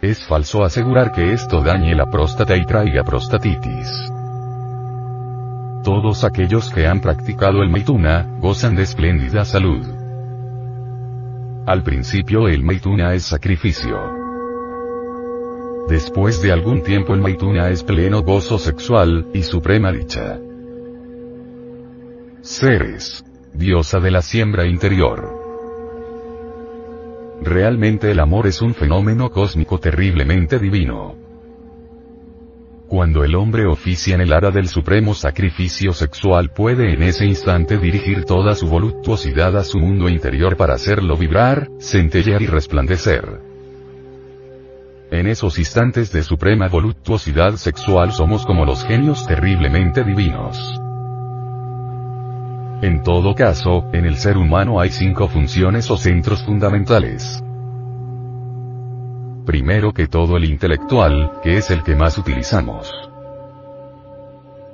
Es 0.00 0.24
falso 0.28 0.62
asegurar 0.62 1.10
que 1.10 1.32
esto 1.32 1.60
dañe 1.60 1.92
la 1.92 2.08
próstata 2.08 2.56
y 2.56 2.64
traiga 2.64 3.02
prostatitis. 3.02 3.90
Todos 5.82 6.22
aquellos 6.22 6.70
que 6.70 6.86
han 6.86 7.00
practicado 7.00 7.62
el 7.62 7.68
Maituna, 7.68 8.24
gozan 8.38 8.76
de 8.76 8.82
espléndida 8.82 9.44
salud. 9.44 9.84
Al 11.66 11.82
principio 11.82 12.46
el 12.46 12.62
Maituna 12.62 13.12
es 13.14 13.24
sacrificio. 13.24 13.98
Después 15.88 16.40
de 16.42 16.52
algún 16.52 16.84
tiempo 16.84 17.12
el 17.12 17.20
Maituna 17.20 17.68
es 17.70 17.82
pleno 17.82 18.22
gozo 18.22 18.58
sexual, 18.58 19.26
y 19.34 19.42
suprema 19.42 19.90
dicha. 19.90 20.38
Ceres. 22.42 23.24
Diosa 23.52 23.98
de 23.98 24.12
la 24.12 24.22
siembra 24.22 24.64
interior. 24.64 25.37
Realmente 27.40 28.10
el 28.10 28.20
amor 28.20 28.46
es 28.46 28.60
un 28.60 28.74
fenómeno 28.74 29.30
cósmico 29.30 29.78
terriblemente 29.78 30.58
divino. 30.58 31.14
Cuando 32.88 33.22
el 33.22 33.34
hombre 33.34 33.66
oficia 33.66 34.14
en 34.14 34.22
el 34.22 34.32
ara 34.32 34.50
del 34.50 34.66
supremo 34.66 35.14
sacrificio 35.14 35.92
sexual 35.92 36.50
puede 36.50 36.94
en 36.94 37.02
ese 37.02 37.26
instante 37.26 37.76
dirigir 37.76 38.24
toda 38.24 38.54
su 38.54 38.66
voluptuosidad 38.66 39.56
a 39.56 39.64
su 39.64 39.78
mundo 39.78 40.08
interior 40.08 40.56
para 40.56 40.74
hacerlo 40.74 41.16
vibrar, 41.16 41.68
centellear 41.78 42.40
y 42.40 42.46
resplandecer. 42.46 43.40
En 45.10 45.26
esos 45.26 45.58
instantes 45.58 46.10
de 46.12 46.22
suprema 46.22 46.68
voluptuosidad 46.68 47.56
sexual 47.56 48.12
somos 48.12 48.44
como 48.44 48.64
los 48.64 48.84
genios 48.84 49.26
terriblemente 49.26 50.02
divinos. 50.02 50.80
En 52.80 53.02
todo 53.02 53.34
caso, 53.34 53.90
en 53.92 54.06
el 54.06 54.16
ser 54.16 54.36
humano 54.36 54.78
hay 54.80 54.90
cinco 54.90 55.26
funciones 55.26 55.90
o 55.90 55.96
centros 55.96 56.44
fundamentales. 56.44 57.42
Primero 59.44 59.92
que 59.92 60.06
todo 60.06 60.36
el 60.36 60.44
intelectual, 60.44 61.40
que 61.42 61.56
es 61.56 61.70
el 61.72 61.82
que 61.82 61.96
más 61.96 62.18
utilizamos. 62.18 62.92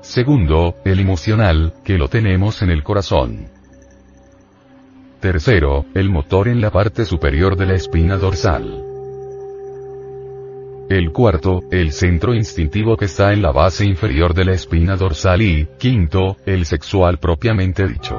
Segundo, 0.03 0.75
el 0.85 1.01
emocional, 1.01 1.73
que 1.83 1.97
lo 1.97 2.09
tenemos 2.09 2.61
en 2.61 2.69
el 2.69 2.83
corazón. 2.83 3.49
Tercero, 5.21 5.87
el 5.95 6.11
motor 6.11 6.49
en 6.49 6.61
la 6.61 6.71
parte 6.71 7.07
superior 7.07 7.57
de 7.57 7.64
la 7.64 7.75
espina 7.75 8.19
dorsal. 8.19 8.93
El 10.88 11.12
cuarto, 11.12 11.62
el 11.70 11.92
centro 11.92 12.35
instintivo 12.35 12.99
que 12.99 13.07
está 13.07 13.33
en 13.33 13.40
la 13.40 13.53
base 13.53 13.87
inferior 13.87 14.35
de 14.35 14.44
la 14.44 14.53
espina 14.53 14.97
dorsal 14.97 15.40
y, 15.40 15.66
quinto, 15.79 16.37
el 16.44 16.66
sexual 16.66 17.16
propiamente 17.18 17.88
dicho. 17.88 18.18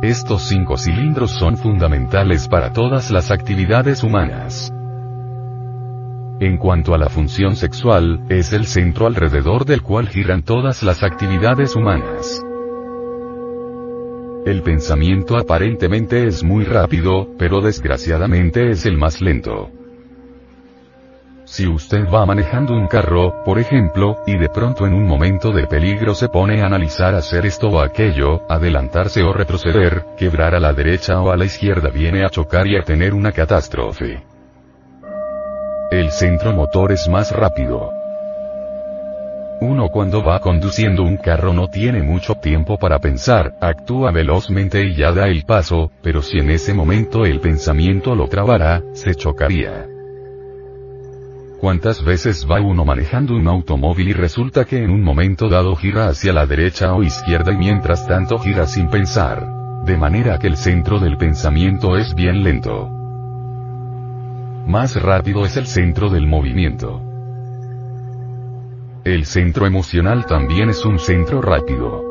Estos 0.00 0.42
cinco 0.42 0.76
cilindros 0.76 1.32
son 1.32 1.56
fundamentales 1.56 2.46
para 2.46 2.72
todas 2.72 3.10
las 3.10 3.32
actividades 3.32 4.04
humanas. 4.04 4.72
En 6.38 6.56
cuanto 6.56 6.94
a 6.94 6.98
la 6.98 7.08
función 7.08 7.56
sexual, 7.56 8.20
es 8.28 8.52
el 8.52 8.66
centro 8.66 9.08
alrededor 9.08 9.64
del 9.64 9.82
cual 9.82 10.08
giran 10.08 10.44
todas 10.44 10.84
las 10.84 11.02
actividades 11.02 11.74
humanas. 11.74 12.40
El 14.44 14.62
pensamiento 14.62 15.36
aparentemente 15.36 16.28
es 16.28 16.44
muy 16.44 16.62
rápido, 16.62 17.26
pero 17.36 17.60
desgraciadamente 17.60 18.70
es 18.70 18.86
el 18.86 18.96
más 18.96 19.20
lento. 19.20 19.70
Si 21.46 21.64
usted 21.64 22.08
va 22.12 22.26
manejando 22.26 22.74
un 22.74 22.88
carro, 22.88 23.44
por 23.44 23.60
ejemplo, 23.60 24.16
y 24.26 24.36
de 24.36 24.48
pronto 24.48 24.84
en 24.84 24.92
un 24.92 25.06
momento 25.06 25.52
de 25.52 25.68
peligro 25.68 26.12
se 26.12 26.28
pone 26.28 26.60
a 26.60 26.66
analizar 26.66 27.14
hacer 27.14 27.46
esto 27.46 27.68
o 27.68 27.80
aquello, 27.80 28.42
adelantarse 28.50 29.22
o 29.22 29.32
retroceder, 29.32 30.04
quebrar 30.18 30.56
a 30.56 30.60
la 30.60 30.72
derecha 30.72 31.20
o 31.20 31.30
a 31.30 31.36
la 31.36 31.44
izquierda 31.44 31.88
viene 31.90 32.24
a 32.24 32.30
chocar 32.30 32.66
y 32.66 32.76
a 32.76 32.82
tener 32.82 33.14
una 33.14 33.30
catástrofe. 33.30 34.24
El 35.92 36.10
centro 36.10 36.52
motor 36.52 36.90
es 36.90 37.08
más 37.08 37.30
rápido. 37.30 37.92
Uno 39.60 39.88
cuando 39.88 40.24
va 40.24 40.40
conduciendo 40.40 41.04
un 41.04 41.16
carro 41.16 41.54
no 41.54 41.68
tiene 41.68 42.02
mucho 42.02 42.34
tiempo 42.34 42.76
para 42.76 42.98
pensar, 42.98 43.54
actúa 43.60 44.10
velozmente 44.10 44.82
y 44.84 44.96
ya 44.96 45.12
da 45.12 45.28
el 45.28 45.44
paso, 45.44 45.92
pero 46.02 46.22
si 46.22 46.38
en 46.38 46.50
ese 46.50 46.74
momento 46.74 47.24
el 47.24 47.38
pensamiento 47.38 48.16
lo 48.16 48.26
trabara, 48.26 48.82
se 48.94 49.14
chocaría. 49.14 49.95
¿Cuántas 51.58 52.04
veces 52.04 52.46
va 52.50 52.60
uno 52.60 52.84
manejando 52.84 53.34
un 53.34 53.48
automóvil 53.48 54.10
y 54.10 54.12
resulta 54.12 54.66
que 54.66 54.82
en 54.82 54.90
un 54.90 55.02
momento 55.02 55.48
dado 55.48 55.74
gira 55.74 56.08
hacia 56.08 56.34
la 56.34 56.46
derecha 56.46 56.92
o 56.94 57.02
izquierda 57.02 57.52
y 57.52 57.56
mientras 57.56 58.06
tanto 58.06 58.38
gira 58.38 58.66
sin 58.66 58.88
pensar? 58.88 59.82
De 59.84 59.96
manera 59.96 60.38
que 60.38 60.48
el 60.48 60.56
centro 60.58 60.98
del 60.98 61.16
pensamiento 61.16 61.96
es 61.96 62.14
bien 62.14 62.42
lento. 62.44 62.90
Más 64.66 65.00
rápido 65.00 65.46
es 65.46 65.56
el 65.56 65.66
centro 65.66 66.10
del 66.10 66.26
movimiento. 66.26 67.00
El 69.04 69.24
centro 69.24 69.66
emocional 69.66 70.26
también 70.26 70.68
es 70.68 70.84
un 70.84 70.98
centro 70.98 71.40
rápido. 71.40 72.02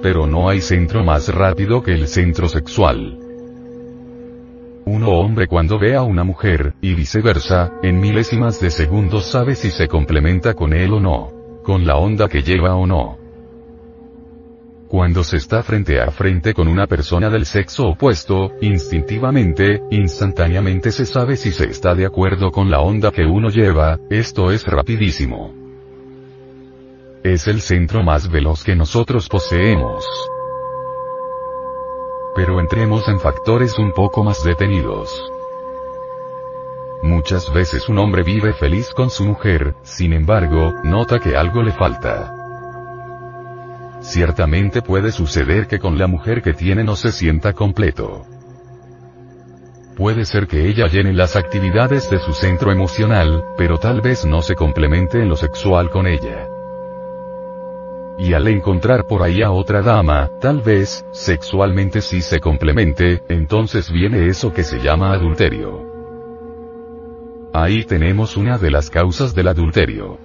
Pero 0.00 0.26
no 0.26 0.48
hay 0.48 0.62
centro 0.62 1.04
más 1.04 1.28
rápido 1.34 1.82
que 1.82 1.92
el 1.92 2.08
centro 2.08 2.48
sexual. 2.48 3.23
Uno 4.86 5.12
hombre 5.12 5.46
cuando 5.46 5.78
ve 5.78 5.94
a 5.96 6.02
una 6.02 6.24
mujer, 6.24 6.74
y 6.82 6.94
viceversa, 6.94 7.72
en 7.82 8.00
milésimas 8.00 8.60
de 8.60 8.70
segundos 8.70 9.24
sabe 9.24 9.54
si 9.54 9.70
se 9.70 9.88
complementa 9.88 10.52
con 10.52 10.74
él 10.74 10.92
o 10.92 11.00
no. 11.00 11.32
Con 11.62 11.86
la 11.86 11.96
onda 11.96 12.28
que 12.28 12.42
lleva 12.42 12.74
o 12.74 12.86
no. 12.86 13.18
Cuando 14.88 15.24
se 15.24 15.38
está 15.38 15.62
frente 15.62 16.00
a 16.00 16.10
frente 16.10 16.52
con 16.52 16.68
una 16.68 16.86
persona 16.86 17.30
del 17.30 17.46
sexo 17.46 17.88
opuesto, 17.88 18.52
instintivamente, 18.60 19.82
instantáneamente 19.90 20.92
se 20.92 21.06
sabe 21.06 21.36
si 21.36 21.50
se 21.50 21.64
está 21.64 21.94
de 21.94 22.04
acuerdo 22.04 22.50
con 22.50 22.70
la 22.70 22.80
onda 22.80 23.10
que 23.10 23.24
uno 23.24 23.48
lleva, 23.48 23.98
esto 24.10 24.52
es 24.52 24.66
rapidísimo. 24.66 25.54
Es 27.24 27.48
el 27.48 27.62
centro 27.62 28.02
más 28.02 28.30
veloz 28.30 28.62
que 28.62 28.76
nosotros 28.76 29.30
poseemos. 29.30 30.04
Pero 32.34 32.58
entremos 32.60 33.06
en 33.08 33.20
factores 33.20 33.78
un 33.78 33.92
poco 33.92 34.24
más 34.24 34.42
detenidos. 34.42 35.30
Muchas 37.02 37.52
veces 37.52 37.88
un 37.88 37.98
hombre 37.98 38.22
vive 38.22 38.54
feliz 38.54 38.92
con 38.94 39.10
su 39.10 39.24
mujer, 39.24 39.74
sin 39.82 40.12
embargo, 40.12 40.74
nota 40.82 41.18
que 41.18 41.36
algo 41.36 41.62
le 41.62 41.72
falta. 41.72 42.34
Ciertamente 44.00 44.82
puede 44.82 45.12
suceder 45.12 45.66
que 45.66 45.78
con 45.78 45.98
la 45.98 46.06
mujer 46.06 46.42
que 46.42 46.54
tiene 46.54 46.82
no 46.82 46.96
se 46.96 47.12
sienta 47.12 47.52
completo. 47.52 48.26
Puede 49.96 50.24
ser 50.24 50.48
que 50.48 50.66
ella 50.66 50.88
llene 50.88 51.12
las 51.12 51.36
actividades 51.36 52.10
de 52.10 52.18
su 52.18 52.32
centro 52.32 52.72
emocional, 52.72 53.44
pero 53.56 53.78
tal 53.78 54.00
vez 54.00 54.24
no 54.24 54.42
se 54.42 54.54
complemente 54.54 55.22
en 55.22 55.28
lo 55.28 55.36
sexual 55.36 55.90
con 55.90 56.06
ella. 56.06 56.48
Y 58.18 58.32
al 58.32 58.46
encontrar 58.46 59.06
por 59.06 59.22
ahí 59.22 59.42
a 59.42 59.50
otra 59.50 59.82
dama, 59.82 60.30
tal 60.40 60.60
vez, 60.60 61.04
sexualmente 61.12 62.00
sí 62.00 62.20
se 62.20 62.38
complemente, 62.38 63.22
entonces 63.28 63.90
viene 63.90 64.28
eso 64.28 64.52
que 64.52 64.62
se 64.62 64.78
llama 64.78 65.12
adulterio. 65.12 65.92
Ahí 67.52 67.84
tenemos 67.84 68.36
una 68.36 68.56
de 68.58 68.70
las 68.70 68.88
causas 68.88 69.34
del 69.34 69.48
adulterio. 69.48 70.18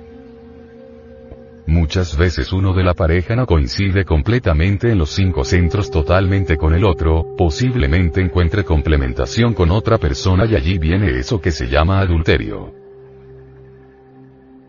Muchas 1.65 2.17
veces 2.17 2.51
uno 2.51 2.73
de 2.73 2.83
la 2.83 2.95
pareja 2.95 3.35
no 3.35 3.45
coincide 3.45 4.03
completamente 4.03 4.91
en 4.91 4.97
los 4.97 5.11
cinco 5.11 5.43
centros 5.43 5.91
totalmente 5.91 6.57
con 6.57 6.73
el 6.73 6.83
otro, 6.83 7.35
posiblemente 7.37 8.21
encuentre 8.21 8.63
complementación 8.63 9.53
con 9.53 9.69
otra 9.69 9.99
persona 9.99 10.45
y 10.45 10.55
allí 10.55 10.79
viene 10.79 11.19
eso 11.19 11.39
que 11.39 11.51
se 11.51 11.67
llama 11.67 11.99
adulterio. 11.99 12.73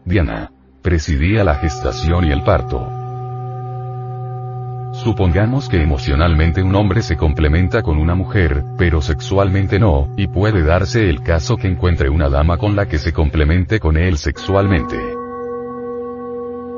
Diana. 0.04 0.52
Presidía 0.82 1.44
la 1.44 1.56
gestación 1.56 2.24
y 2.24 2.32
el 2.32 2.42
parto. 2.42 2.99
Supongamos 5.02 5.70
que 5.70 5.82
emocionalmente 5.82 6.62
un 6.62 6.74
hombre 6.74 7.00
se 7.00 7.16
complementa 7.16 7.82
con 7.82 7.96
una 7.96 8.14
mujer, 8.14 8.62
pero 8.76 9.00
sexualmente 9.00 9.78
no, 9.78 10.10
y 10.18 10.26
puede 10.26 10.62
darse 10.62 11.08
el 11.08 11.22
caso 11.22 11.56
que 11.56 11.68
encuentre 11.68 12.10
una 12.10 12.28
dama 12.28 12.58
con 12.58 12.76
la 12.76 12.86
que 12.86 12.98
se 12.98 13.10
complemente 13.10 13.80
con 13.80 13.96
él 13.96 14.18
sexualmente. 14.18 14.98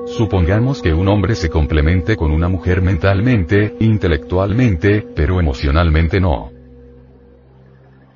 Supongamos 0.06 0.82
que 0.82 0.94
un 0.94 1.08
hombre 1.08 1.34
se 1.34 1.50
complemente 1.50 2.14
con 2.14 2.30
una 2.30 2.48
mujer 2.48 2.80
mentalmente, 2.80 3.74
intelectualmente, 3.80 5.04
pero 5.16 5.40
emocionalmente 5.40 6.20
no. 6.20 6.52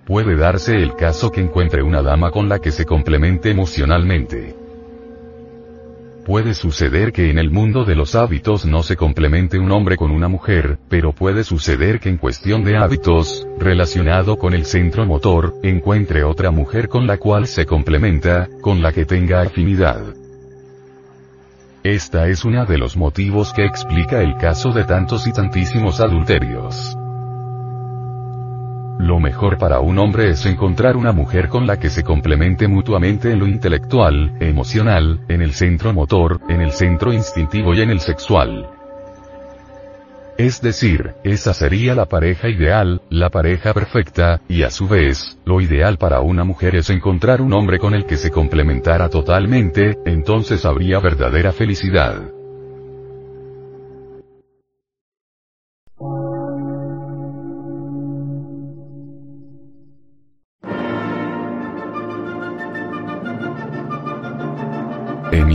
Puede 0.07 0.37
darse 0.37 0.77
el 0.77 0.95
caso 0.95 1.33
que 1.33 1.41
encuentre 1.41 1.83
una 1.83 2.01
dama 2.01 2.31
con 2.31 2.49
la 2.49 2.61
que 2.61 2.71
se 2.71 2.85
complemente 2.85 3.51
emocionalmente. 3.51 4.66
Puede 6.27 6.55
suceder 6.55 7.13
que 7.13 7.31
en 7.31 7.39
el 7.39 7.53
mundo 7.53 7.85
de 7.85 7.95
los 7.95 8.17
hábitos 8.17 8.67
no 8.67 8.83
se 8.83 8.97
complemente 8.97 9.61
un 9.61 9.71
hombre 9.71 9.97
con 9.97 10.11
una 10.11 10.27
mujer, 10.27 10.77
pero 10.89 11.13
puede 11.13 11.45
suceder 11.45 12.01
que 12.01 12.09
en 12.09 12.17
cuestión 12.17 12.65
de 12.65 12.77
hábitos, 12.77 13.47
relacionado 13.61 14.37
con 14.37 14.53
el 14.53 14.65
centro 14.65 15.07
motor, 15.07 15.55
encuentre 15.63 16.25
otra 16.25 16.51
mujer 16.51 16.89
con 16.89 17.07
la 17.07 17.19
cual 17.19 17.47
se 17.47 17.65
complementa, 17.65 18.49
con 18.61 18.83
la 18.83 18.91
que 18.91 19.05
tenga 19.05 19.43
afinidad. 19.43 20.03
Esta 21.85 22.27
es 22.27 22.45
una 22.45 22.65
de 22.65 22.79
los 22.79 22.97
motivos 22.97 23.53
que 23.53 23.65
explica 23.65 24.21
el 24.21 24.37
caso 24.37 24.73
de 24.73 24.83
tantos 24.83 25.29
y 25.29 25.33
tantísimos 25.33 26.01
adulterios. 26.01 26.97
Lo 28.99 29.21
mejor 29.21 29.59
para 29.59 29.81
un 29.81 29.99
hombre 29.99 30.31
es 30.31 30.47
encontrar 30.47 30.97
una 30.97 31.13
mujer 31.13 31.49
con 31.49 31.67
la 31.67 31.79
que 31.79 31.91
se 31.91 32.03
complemente 32.03 32.67
mutuamente 32.67 33.31
en 33.31 33.39
lo 33.39 33.47
intelectual, 33.47 34.33
emocional, 34.41 35.21
en 35.29 35.43
el 35.43 35.53
centro 35.53 35.93
motor, 35.93 36.41
en 36.49 36.63
el 36.63 36.73
centro 36.73 37.13
instintivo 37.13 37.75
y 37.75 37.83
en 37.83 37.91
el 37.91 38.01
sexual. 38.01 38.71
Es 40.39 40.61
decir, 40.61 41.15
esa 41.25 41.55
sería 41.55 41.95
la 41.95 42.07
pareja 42.07 42.49
ideal, 42.49 43.01
la 43.09 43.31
pareja 43.31 43.73
perfecta, 43.73 44.41
y 44.49 44.65
a 44.65 44.71
su 44.71 44.87
vez, 44.87 45.39
lo 45.47 45.63
ideal 45.63 45.97
para 45.97 46.21
una 46.21 46.45
mujer 46.45 46.77
es 46.77 46.91
encontrar 46.91 47.41
un 47.41 47.55
hombre 47.55 47.79
con 47.79 47.95
el 47.95 48.05
que 48.05 48.19
se 48.19 48.31
complementara 48.31 49.09
totalmente, 49.09 49.97
entonces 50.05 50.67
habría 50.67 51.01
verdadera 51.01 51.53
felicidad. 51.53 52.36